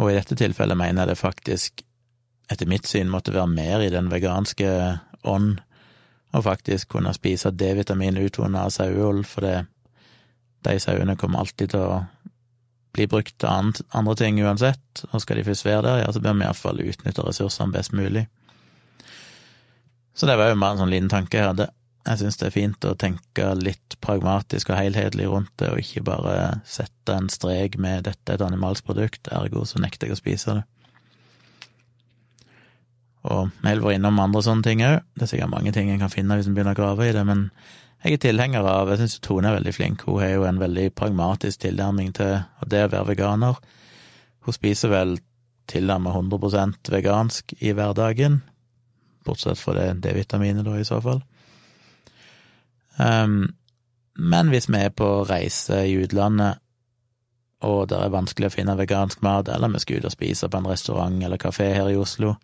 Og 0.00 0.12
i 0.12 0.16
dette 0.16 0.36
tilfellet 0.38 0.78
mener 0.78 1.02
jeg 1.02 1.12
det 1.12 1.20
faktisk, 1.20 1.82
etter 2.52 2.68
mitt 2.68 2.88
syn, 2.88 3.10
måtte 3.12 3.34
være 3.34 3.50
mer 3.50 3.84
i 3.84 3.90
den 3.92 4.08
veganske 4.12 4.70
ånd, 5.28 5.58
å 6.30 6.40
faktisk 6.44 6.92
kunne 6.94 7.10
spise 7.16 7.50
D-vitamin 7.50 8.20
utvunnet 8.20 8.68
av 8.68 8.70
saueull, 8.70 9.24
for 9.26 9.42
det, 9.42 9.64
de 10.66 10.76
sauene 10.82 11.16
kommer 11.16 11.42
alltid 11.42 11.72
til 11.74 11.84
å 11.86 12.00
bli 12.94 13.06
brukt 13.10 13.36
til 13.38 13.48
andre 13.94 14.14
ting 14.18 14.40
uansett, 14.42 15.04
og 15.10 15.22
skal 15.22 15.38
de 15.38 15.46
først 15.46 15.66
være 15.66 15.84
der, 15.86 16.00
ja, 16.02 16.12
så 16.12 16.22
bør 16.22 16.38
vi 16.38 16.46
iallfall 16.46 16.82
utnytte 16.82 17.26
ressursene 17.26 17.74
best 17.74 17.94
mulig. 17.94 18.26
Så 20.14 20.26
det 20.26 20.36
var 20.36 20.50
jo 20.50 20.58
bare 20.58 20.74
en 20.74 20.82
sånn 20.82 20.92
liten 20.92 21.12
tanke 21.12 21.38
jeg 21.38 21.52
hadde. 21.52 21.70
Jeg 22.08 22.20
syns 22.22 22.40
det 22.40 22.48
er 22.48 22.54
fint 22.54 22.86
å 22.88 22.96
tenke 22.98 23.52
litt 23.60 23.96
pragmatisk 24.02 24.72
og 24.72 24.80
helhetlig 24.80 25.28
rundt 25.30 25.52
det, 25.60 25.70
og 25.70 25.80
ikke 25.82 26.02
bare 26.08 26.34
sette 26.68 27.14
en 27.14 27.28
strek 27.32 27.78
med 27.78 28.04
'dette 28.04 28.32
er 28.32 28.40
et 28.40 28.46
animalsk 28.46 28.84
produkt', 28.88 29.30
ergo 29.30 29.64
så 29.64 29.78
nekter 29.78 30.08
jeg 30.08 30.16
å 30.16 30.20
spise 30.20 30.58
det. 30.58 30.64
Og 33.28 33.50
vi 33.60 33.68
har 33.68 33.82
vært 33.82 33.98
innom 33.98 34.20
andre 34.22 34.42
sånne 34.44 34.64
ting 34.64 34.82
òg. 34.86 35.02
Det 35.16 35.26
er 35.26 35.30
sikkert 35.34 35.52
mange 35.52 35.72
ting 35.76 35.90
en 35.92 36.00
kan 36.00 36.12
finne 36.12 36.38
hvis 36.38 36.48
en 36.48 36.56
begynner 36.56 36.76
å 36.76 36.80
grave 36.80 37.08
i 37.08 37.14
det, 37.16 37.24
men 37.28 37.48
jeg 38.00 38.16
er 38.16 38.22
tilhenger 38.22 38.64
av 38.64 38.88
Jeg 38.88 39.02
syns 39.02 39.18
Tone 39.20 39.50
er 39.50 39.58
veldig 39.58 39.74
flink. 39.76 40.06
Hun 40.08 40.22
har 40.22 40.30
jo 40.32 40.46
en 40.48 40.60
veldig 40.60 40.86
pragmatisk 40.96 41.66
tilnærming 41.66 42.14
til 42.16 42.38
det 42.64 42.86
å 42.86 42.92
være 42.94 43.10
veganer. 43.12 43.58
Hun 44.46 44.56
spiser 44.56 44.88
vel 44.88 45.18
tilnærmet 45.68 46.16
100% 46.16 46.90
vegansk 46.90 47.52
i 47.60 47.74
hverdagen, 47.76 48.40
bortsett 49.28 49.60
fra 49.60 49.76
det 49.76 50.00
D-vitaminet, 50.06 50.64
da, 50.64 50.78
i 50.80 50.88
så 50.88 50.98
fall. 51.04 51.20
Um, 52.96 53.52
men 54.16 54.48
hvis 54.50 54.68
vi 54.72 54.80
er 54.80 54.96
på 54.96 55.10
reise 55.28 55.84
i 55.86 55.94
utlandet, 56.00 56.58
og 57.68 57.84
det 57.92 57.98
er 58.00 58.12
vanskelig 58.12 58.48
å 58.48 58.54
finne 58.54 58.78
vegansk 58.80 59.20
mat, 59.22 59.52
eller 59.52 59.68
vi 59.74 59.82
skal 59.84 60.00
ut 60.00 60.08
og 60.08 60.16
spise 60.16 60.48
på 60.48 60.60
en 60.60 60.70
restaurant 60.72 61.20
eller 61.24 61.40
kafé 61.40 61.68
her 61.76 61.92
i 61.92 62.00
Oslo, 62.00 62.34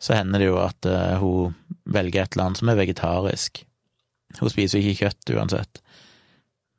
så 0.00 0.16
hender 0.18 0.42
det 0.42 0.48
jo 0.50 0.58
at 0.62 0.88
uh, 0.88 1.20
hun 1.20 1.54
velger 1.84 2.24
et 2.24 2.34
eller 2.34 2.48
annet 2.48 2.60
som 2.60 2.70
er 2.72 2.80
vegetarisk. 2.80 3.62
Hun 4.40 4.50
spiser 4.50 4.80
jo 4.80 4.90
ikke 4.90 5.06
kjøtt 5.06 5.34
uansett, 5.36 5.80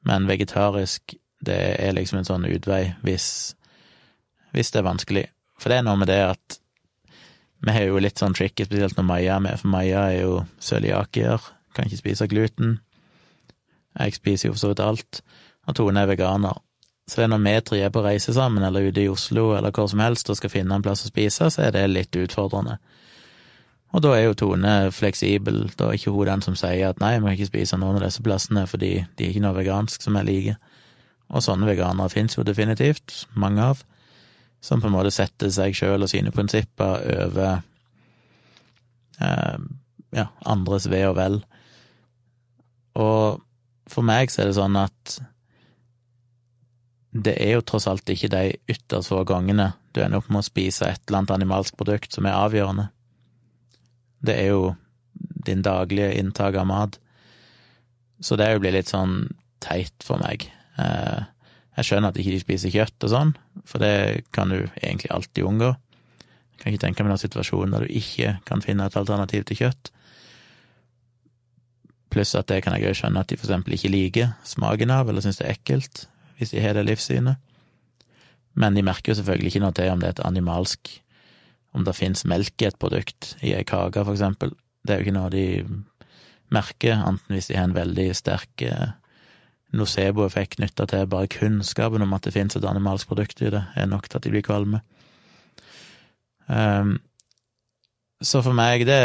men 0.06 0.28
vegetarisk, 0.30 1.16
det 1.46 1.60
er 1.80 1.96
liksom 1.96 2.20
en 2.20 2.28
sånn 2.28 2.48
utvei 2.50 2.84
hvis, 3.06 3.28
hvis 4.56 4.72
det 4.74 4.82
er 4.82 4.90
vanskelig. 4.90 5.26
For 5.60 5.72
det 5.72 5.80
er 5.80 5.88
noe 5.88 6.00
med 6.00 6.12
det 6.12 6.22
at 6.26 6.60
vi 7.66 7.74
har 7.74 7.88
jo 7.88 8.02
litt 8.02 8.20
sånn 8.22 8.36
tricky, 8.38 8.68
spesielt 8.68 8.98
når 8.98 9.08
Maja 9.08 9.38
er 9.38 9.46
med, 9.46 9.58
for 9.58 9.72
Maja 9.74 10.04
er 10.12 10.20
jo 10.20 10.34
cøliakier, 10.62 11.42
kan 11.74 11.88
ikke 11.88 12.02
spise 12.04 12.28
gluten. 12.30 12.76
Jeg 13.98 14.18
spiser 14.18 14.50
jo 14.50 14.54
for 14.54 14.62
så 14.62 14.72
vidt 14.74 14.84
alt, 14.84 15.22
og 15.66 15.78
Tone 15.80 16.04
er 16.04 16.12
veganer. 16.12 16.60
Så 17.08 17.28
når 17.30 17.42
vi 17.44 17.54
tre 17.62 17.80
er 17.86 17.92
på 17.94 18.02
reise 18.02 18.34
sammen, 18.34 18.64
eller 18.66 18.90
ute 18.90 19.04
i 19.04 19.10
Oslo, 19.10 19.52
eller 19.54 19.72
hvor 19.72 19.88
som 19.88 20.02
helst, 20.02 20.30
og 20.30 20.40
skal 20.40 20.50
finne 20.50 20.76
en 20.76 20.86
plass 20.86 21.06
å 21.06 21.12
spise, 21.12 21.52
så 21.54 21.68
er 21.68 21.76
det 21.76 21.86
litt 21.92 22.18
utfordrende. 22.18 22.80
Og 23.96 24.02
da 24.04 24.16
er 24.18 24.26
jo 24.26 24.36
Tone 24.36 24.72
fleksibel, 24.92 25.70
da 25.78 25.88
er 25.88 26.00
ikke 26.00 26.12
hun 26.12 26.28
den 26.28 26.42
som 26.44 26.58
sier 26.60 26.90
at 26.90 27.00
nei, 27.00 27.14
vi 27.16 27.24
må 27.24 27.36
ikke 27.36 27.48
spise 27.48 27.78
noen 27.80 28.00
av 28.00 28.08
disse 28.08 28.24
plassene 28.26 28.66
fordi 28.68 28.90
de 29.16 29.24
er 29.24 29.32
ikke 29.32 29.44
noe 29.46 29.56
vegansk 29.56 30.04
som 30.04 30.18
jeg 30.20 30.28
liker. 30.28 30.58
Og 31.32 31.46
sånne 31.46 31.70
veganere 31.70 32.12
finnes 32.12 32.36
jo 32.36 32.44
definitivt, 32.46 33.22
mange 33.40 33.64
av, 33.64 33.86
som 34.66 34.82
på 34.82 34.90
en 34.90 34.96
måte 34.98 35.14
setter 35.16 35.54
seg 35.54 35.78
sjøl 35.78 36.04
og 36.04 36.12
sine 36.12 36.34
prinsipper 36.34 37.06
over 37.14 37.62
eh, 39.22 39.64
ja, 40.18 40.28
andres 40.44 40.90
ve 40.92 41.06
og 41.08 41.16
vel. 41.22 41.40
Og 43.00 43.40
for 43.92 44.06
meg 44.06 44.34
så 44.34 44.44
er 44.44 44.52
det 44.52 44.58
sånn 44.58 44.78
at 44.82 45.20
det 47.16 47.36
er 47.40 47.54
jo 47.56 47.64
tross 47.64 47.88
alt 47.88 48.10
ikke 48.12 48.28
de 48.34 48.44
ytterst 48.72 49.12
få 49.12 49.22
gangene 49.28 49.72
du 49.96 50.02
ender 50.04 50.20
opp 50.20 50.28
med 50.28 50.42
å 50.42 50.48
spise 50.48 50.90
et 50.90 51.00
eller 51.08 51.22
annet 51.22 51.36
animalsk 51.38 51.78
produkt 51.80 52.12
som 52.12 52.28
er 52.28 52.36
avgjørende. 52.36 52.90
Det 54.26 54.36
er 54.36 54.50
jo 54.52 54.74
din 55.48 55.62
daglige 55.64 56.18
inntak 56.20 56.58
av 56.60 56.68
mat. 56.68 56.98
Så 58.20 58.36
det 58.36 58.50
blitt 58.60 58.76
litt 58.76 58.92
sånn 58.92 59.30
teit 59.64 59.96
for 60.04 60.20
meg. 60.20 60.50
Eh, 60.82 61.24
jeg 61.78 61.88
skjønner 61.88 62.12
at 62.12 62.20
ikke 62.20 62.34
de 62.34 62.42
spiser 62.44 62.74
kjøtt 62.74 63.08
og 63.08 63.12
sånn, 63.12 63.32
for 63.68 63.84
det 63.84 64.26
kan 64.36 64.52
du 64.52 64.66
egentlig 64.82 65.12
alltid 65.16 65.48
unngå. 65.48 65.72
Jeg 65.72 66.60
kan 66.60 66.74
ikke 66.74 66.84
tenke 66.84 67.06
meg 67.06 67.14
noen 67.14 67.22
situasjon 67.22 67.76
der 67.76 67.86
du 67.86 67.96
ikke 67.96 68.38
kan 68.48 68.64
finne 68.64 68.88
et 68.88 68.98
alternativ 69.00 69.46
til 69.48 69.62
kjøtt. 69.64 69.92
Pluss 72.12 72.36
at 72.36 72.52
det 72.52 72.62
kan 72.64 72.76
jeg 72.76 72.92
òg 72.92 73.00
skjønne 73.00 73.24
at 73.24 73.32
de 73.32 73.40
for 73.40 73.48
eksempel 73.48 73.76
ikke 73.76 73.92
liker 73.92 74.36
smaken 74.48 74.94
av, 74.96 75.12
eller 75.12 75.24
syns 75.24 75.40
det 75.40 75.48
er 75.48 75.56
ekkelt, 75.56 76.06
hvis 76.38 76.54
de 76.54 76.64
har 76.64 76.76
det 76.78 76.86
livssynet. 76.88 77.42
Men 78.56 78.76
de 78.76 78.84
merker 78.86 79.12
jo 79.12 79.20
selvfølgelig 79.20 79.54
ikke 79.54 79.64
noe 79.66 79.76
til 79.76 79.92
om 79.92 80.02
det 80.02 80.10
er 80.10 80.16
et 80.18 80.28
animalsk 80.28 80.94
om 81.76 81.84
det 81.84 81.98
finnes 81.98 82.24
melk 82.24 82.62
i 82.64 82.70
et 82.70 82.78
produkt, 82.80 83.34
i 83.44 83.52
ei 83.52 83.66
kake, 83.68 84.00
for 84.06 84.16
eksempel. 84.16 84.54
Det 84.88 84.94
er 84.94 85.02
jo 85.02 85.06
ikke 85.08 85.18
noe 85.18 85.32
de 85.34 85.48
merker, 86.54 86.96
enten 86.96 87.36
hvis 87.36 87.50
de 87.50 87.58
har 87.58 87.68
en 87.68 87.76
veldig 87.76 88.06
sterk 88.16 88.64
eh, 88.64 88.94
nocebo-effekt 89.76 90.56
knytta 90.56 90.88
til 90.88 91.10
bare 91.12 91.28
kunnskapen 91.32 92.06
om 92.06 92.16
at 92.16 92.28
det 92.28 92.36
finnes 92.36 92.56
et 92.56 92.68
animalsk 92.70 93.10
produkt 93.12 93.44
i 93.44 93.52
det, 93.52 93.66
er 93.76 93.90
nok 93.92 94.08
til 94.08 94.22
at 94.22 94.28
de 94.28 94.32
blir 94.32 94.46
kvalme. 94.46 94.80
Um, 96.48 96.98
så 98.24 98.40
for 98.46 98.56
meg, 98.56 98.86
det, 98.88 99.00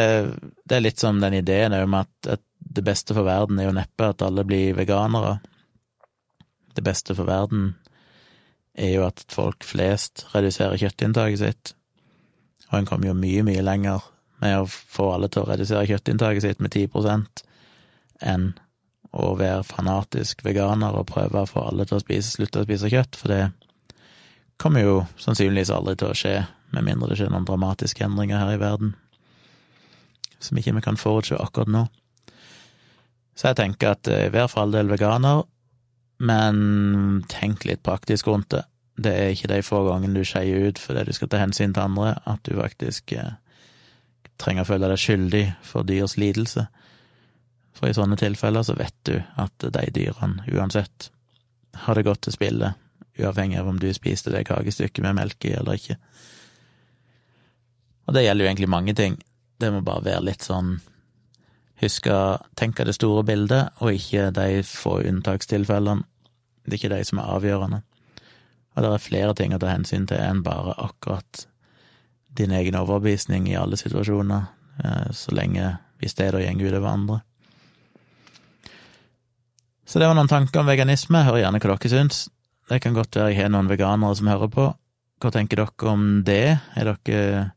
det, 0.63 0.77
er 0.77 0.85
litt 0.85 1.03
som 1.03 1.19
den 1.21 1.41
ideen 1.41 1.75
om 1.75 1.97
at, 1.99 2.13
at 2.29 2.43
det 2.61 2.85
beste 2.87 3.17
for 3.17 3.27
verden 3.27 3.59
er 3.59 3.67
jo 3.67 3.77
neppe 3.77 4.13
at 4.13 4.23
alle 4.23 4.45
blir 4.47 4.77
veganere. 4.79 5.41
Det 6.81 6.87
beste 6.87 7.13
for 7.13 7.29
verden 7.29 7.75
er 8.73 8.95
jo 8.95 9.03
at 9.05 9.21
folk 9.29 9.67
flest 9.69 10.23
reduserer 10.33 10.81
kjøttinntaket 10.81 11.43
sitt. 11.43 11.73
Og 12.71 12.79
en 12.79 12.89
kommer 12.89 13.11
jo 13.11 13.19
mye, 13.19 13.43
mye 13.45 13.65
lenger 13.67 14.07
med 14.41 14.63
å 14.63 14.65
få 14.65 15.11
alle 15.13 15.29
til 15.29 15.43
å 15.43 15.51
redusere 15.51 15.85
kjøttinntaket 15.91 16.47
sitt 16.47 16.63
med 16.65 16.73
10% 16.73 17.43
enn 18.33 18.47
å 19.13 19.35
være 19.37 19.67
fanatisk 19.69 20.41
veganer 20.47 20.97
og 20.97 21.11
prøve 21.11 21.43
å 21.43 21.51
få 21.51 21.67
alle 21.69 21.85
til 21.85 21.99
å 21.99 22.01
spise, 22.01 22.33
slutte 22.33 22.63
å 22.63 22.65
spise 22.65 22.89
kjøtt, 22.89 23.19
for 23.21 23.35
det 23.35 23.43
kommer 24.57 24.87
jo 24.87 24.97
sannsynligvis 25.21 25.75
aldri 25.77 25.99
til 26.01 26.15
å 26.15 26.17
skje, 26.17 26.35
med 26.73 26.87
mindre 26.87 27.11
det 27.11 27.21
skjer 27.21 27.33
noen 27.35 27.45
dramatiske 27.45 28.07
endringer 28.07 28.41
her 28.41 28.55
i 28.55 28.61
verden 28.63 28.95
som 30.41 30.57
ikke 30.57 30.79
vi 30.79 30.85
kan 30.89 30.97
forutse 30.97 31.37
akkurat 31.37 31.69
nå. 31.69 31.85
Så 33.37 33.51
jeg 33.51 33.61
tenker 33.61 33.93
at 33.93 34.09
i 34.09 34.31
vær 34.33 34.49
for 34.49 34.65
all 34.65 34.73
del 34.73 34.89
veganer, 34.89 35.45
men 36.21 37.25
tenk 37.33 37.65
litt 37.65 37.83
praktisk 37.87 38.29
rundt 38.29 38.53
det 38.53 38.65
det 39.01 39.13
er 39.13 39.33
ikke 39.33 39.51
de 39.51 39.63
få 39.65 39.81
gangene 39.87 40.19
du 40.21 40.27
skeier 40.29 40.69
ut 40.69 40.81
fordi 40.81 41.07
du 41.09 41.15
skal 41.17 41.31
ta 41.33 41.41
hensyn 41.41 41.75
til 41.75 41.87
andre, 41.87 42.15
at 42.29 42.43
du 42.45 42.57
faktisk 42.59 43.15
eh, 43.17 43.39
trenger 44.41 44.67
å 44.67 44.69
føle 44.69 44.91
deg 44.91 45.01
skyldig 45.01 45.45
for 45.67 45.87
dyrs 45.89 46.17
lidelse. 46.21 46.67
For 47.77 47.89
i 47.89 47.97
sånne 47.97 48.19
tilfeller 48.21 48.67
så 48.67 48.77
vet 48.77 48.97
du 49.09 49.17
at 49.41 49.65
de 49.65 49.87
dyrene 49.95 50.45
uansett 50.53 51.11
har 51.85 51.97
det 51.97 52.05
godt 52.09 52.27
til 52.27 52.37
spille, 52.37 52.75
uavhengig 53.21 53.61
av 53.61 53.71
om 53.71 53.81
du 53.81 53.89
spiste 53.95 54.33
det 54.35 54.47
kakestykket 54.49 55.05
med 55.07 55.17
melk 55.21 55.49
i 55.49 55.55
eller 55.57 55.81
ikke. 55.81 55.97
Og 58.09 58.17
det 58.17 58.25
gjelder 58.27 58.45
jo 58.45 58.51
egentlig 58.51 58.73
mange 58.73 58.95
ting. 58.99 59.17
Det 59.61 59.71
må 59.73 59.85
bare 59.87 60.09
være 60.13 60.29
litt 60.33 60.47
sånn 60.47 60.79
Husk 61.81 62.11
å 62.13 62.37
tenke 62.61 62.85
det 62.85 62.93
store 62.93 63.23
bildet, 63.25 63.71
og 63.81 63.97
ikke 63.97 64.27
de 64.37 64.59
få 64.69 64.99
unntakstilfellene. 65.09 66.05
Det 66.71 66.79
er 66.79 66.85
ikke 66.85 66.97
de 66.97 67.07
som 67.07 67.19
er 67.19 67.33
avgjørende. 67.35 67.83
Og 68.77 68.85
det 68.85 68.91
er 68.95 69.03
flere 69.03 69.35
ting 69.35 69.55
å 69.55 69.59
ta 69.61 69.73
hensyn 69.73 70.07
til 70.07 70.21
enn 70.23 70.45
bare 70.47 70.77
akkurat 70.79 71.47
din 72.39 72.55
egen 72.55 72.79
overbevisning 72.79 73.49
i 73.51 73.59
alle 73.59 73.77
situasjoner, 73.77 74.47
eh, 74.85 75.09
så 75.11 75.35
lenge 75.35 75.75
hvis 76.01 76.15
det 76.15 76.31
da 76.33 76.41
går 76.41 76.71
utover 76.71 76.89
andre. 76.89 77.21
Så 79.85 79.99
det 79.99 80.07
var 80.07 80.15
noen 80.15 80.31
tanker 80.31 80.63
om 80.63 80.69
veganisme. 80.71 81.25
Hør 81.27 81.41
gjerne 81.41 81.59
hva 81.59 81.75
dere 81.75 81.91
syns. 81.91 82.29
Det 82.71 82.79
kan 82.79 82.95
godt 82.95 83.17
være 83.19 83.33
jeg 83.33 83.43
har 83.43 83.51
noen 83.51 83.69
veganere 83.69 84.15
som 84.15 84.31
hører 84.31 84.51
på. 84.55 84.69
Hva 85.21 85.33
tenker 85.35 85.59
dere 85.59 85.91
om 85.91 86.23
det? 86.25 86.61
Er 86.79 86.93
dere 86.93 87.51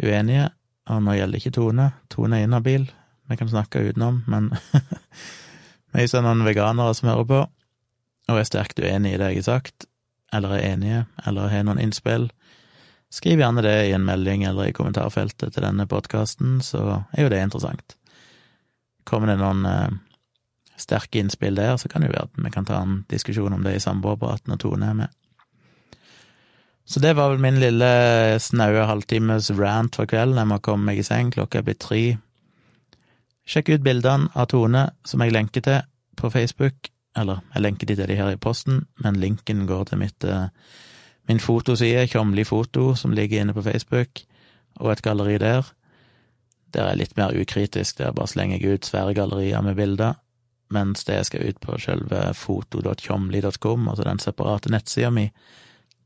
uenige, 0.00 0.48
og 0.88 1.02
nå 1.04 1.18
gjelder 1.18 1.40
ikke 1.40 1.52
Tone. 1.52 1.90
Tone 2.12 2.40
er 2.40 2.46
inhabil, 2.48 2.88
vi 3.28 3.36
kan 3.36 3.50
snakke 3.52 3.84
utenom, 3.90 4.22
men 4.26 4.50
hvis 5.92 6.12
det 6.12 6.20
er 6.20 6.26
noen 6.26 6.44
veganere 6.46 6.96
som 6.96 7.10
hører 7.10 7.28
på, 7.28 7.42
og 8.26 8.40
er 8.40 8.48
sterkt 8.48 8.80
uenig 8.82 9.14
i 9.14 9.20
det 9.20 9.30
jeg 9.32 9.42
har 9.42 9.48
sagt, 9.48 9.86
eller 10.34 10.56
er 10.56 10.72
enige, 10.72 11.04
eller 11.26 11.52
har 11.52 11.66
noen 11.66 11.82
innspill. 11.82 12.28
Skriv 13.12 13.40
gjerne 13.40 13.62
det 13.62 13.76
i 13.86 13.92
en 13.94 14.04
melding 14.06 14.44
eller 14.48 14.68
i 14.68 14.74
kommentarfeltet 14.74 15.54
til 15.54 15.64
denne 15.64 15.86
podkasten, 15.88 16.58
så 16.64 17.04
er 17.14 17.26
jo 17.26 17.30
det 17.32 17.44
interessant. 17.44 17.94
Kommer 19.06 19.30
det 19.30 19.38
noen 19.38 19.62
eh, 19.70 19.94
sterke 20.76 21.22
innspill 21.22 21.56
der, 21.58 21.76
så 21.78 21.88
kan 21.88 22.02
det 22.02 22.10
jo 22.10 22.16
være 22.16 22.26
at 22.26 22.42
vi 22.42 22.52
kan 22.54 22.66
ta 22.66 22.80
en 22.82 23.04
diskusjon 23.12 23.54
om 23.54 23.62
det 23.64 23.76
i 23.76 23.84
samboerpraten 23.84 24.52
når 24.52 24.60
Tone 24.64 24.90
er 24.90 24.98
med. 25.04 25.14
Så 26.86 27.00
det 27.02 27.16
var 27.18 27.32
vel 27.32 27.42
min 27.42 27.58
lille 27.58 27.88
snaue 28.38 28.84
halvtimes 28.86 29.50
rant 29.58 29.96
for 29.98 30.06
kvelden. 30.06 30.38
Jeg 30.38 30.50
må 30.52 30.60
komme 30.62 30.86
meg 30.92 31.00
i 31.02 31.06
seng, 31.06 31.32
klokka 31.34 31.64
blitt 31.66 31.82
tre. 31.82 32.02
Sjekk 33.46 33.72
ut 33.74 33.86
bildene 33.86 34.30
av 34.38 34.50
Tone 34.52 34.84
som 35.06 35.22
jeg 35.22 35.34
lenker 35.34 35.64
til 35.66 35.80
på 36.18 36.30
Facebook. 36.30 36.90
Eller, 37.16 37.40
jeg 37.54 37.64
lenker 37.64 37.88
de 37.88 37.96
til 37.96 38.10
de 38.10 38.18
her 38.18 38.34
i 38.34 38.40
posten, 38.40 38.84
men 39.04 39.20
linken 39.20 39.64
går 39.66 39.88
til 39.88 39.98
mitt, 39.98 40.24
eh, 40.24 40.48
min 41.28 41.40
fotoside, 41.40 42.06
Tjomli 42.06 42.44
foto, 42.44 42.94
som 42.94 43.12
ligger 43.12 43.40
inne 43.40 43.54
på 43.54 43.62
Facebook, 43.62 44.20
og 44.80 44.92
et 44.92 45.02
galleri 45.02 45.38
der. 45.38 45.72
Der 46.74 46.90
er 46.90 46.98
litt 46.98 47.16
mer 47.16 47.32
ukritisk, 47.32 47.98
der 47.98 48.12
bare 48.12 48.28
slenger 48.28 48.60
jeg 48.60 48.74
ut 48.74 48.86
svære 48.86 49.14
gallerier 49.14 49.62
med 49.62 49.76
bilder, 49.76 50.14
mens 50.70 51.04
det 51.04 51.14
jeg 51.14 51.26
skal 51.26 51.48
ut 51.48 51.60
på 51.60 51.78
selve 51.78 52.34
foto.tjomli.com, 52.34 53.88
altså 53.88 54.04
den 54.04 54.18
separate 54.18 54.70
nettsida 54.70 55.10
mi, 55.10 55.30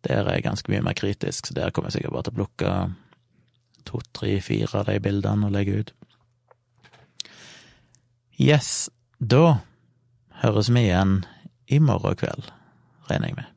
der 0.04 0.24
er 0.24 0.34
jeg 0.34 0.42
ganske 0.42 0.72
mye 0.72 0.82
mer 0.82 0.96
kritisk, 0.96 1.46
så 1.46 1.54
der 1.54 1.70
kommer 1.70 1.88
jeg 1.88 1.98
sikkert 1.98 2.12
bare 2.12 2.22
til 2.28 2.32
å 2.32 2.38
plukke 2.38 2.74
to, 3.84 4.00
tre, 4.14 4.40
fire 4.40 4.78
av 4.78 4.86
de 4.86 5.00
bildene 5.00 5.48
og 5.48 5.52
legge 5.56 5.80
ut. 5.80 5.92
Yes, 8.40 8.88
da 9.18 9.60
høres 10.40 10.70
vi 10.72 10.86
igjen 10.86 11.24
i 11.68 11.78
morgen 11.84 12.16
kveld, 12.16 12.48
regner 13.10 13.30
jeg 13.30 13.40
med. 13.42 13.48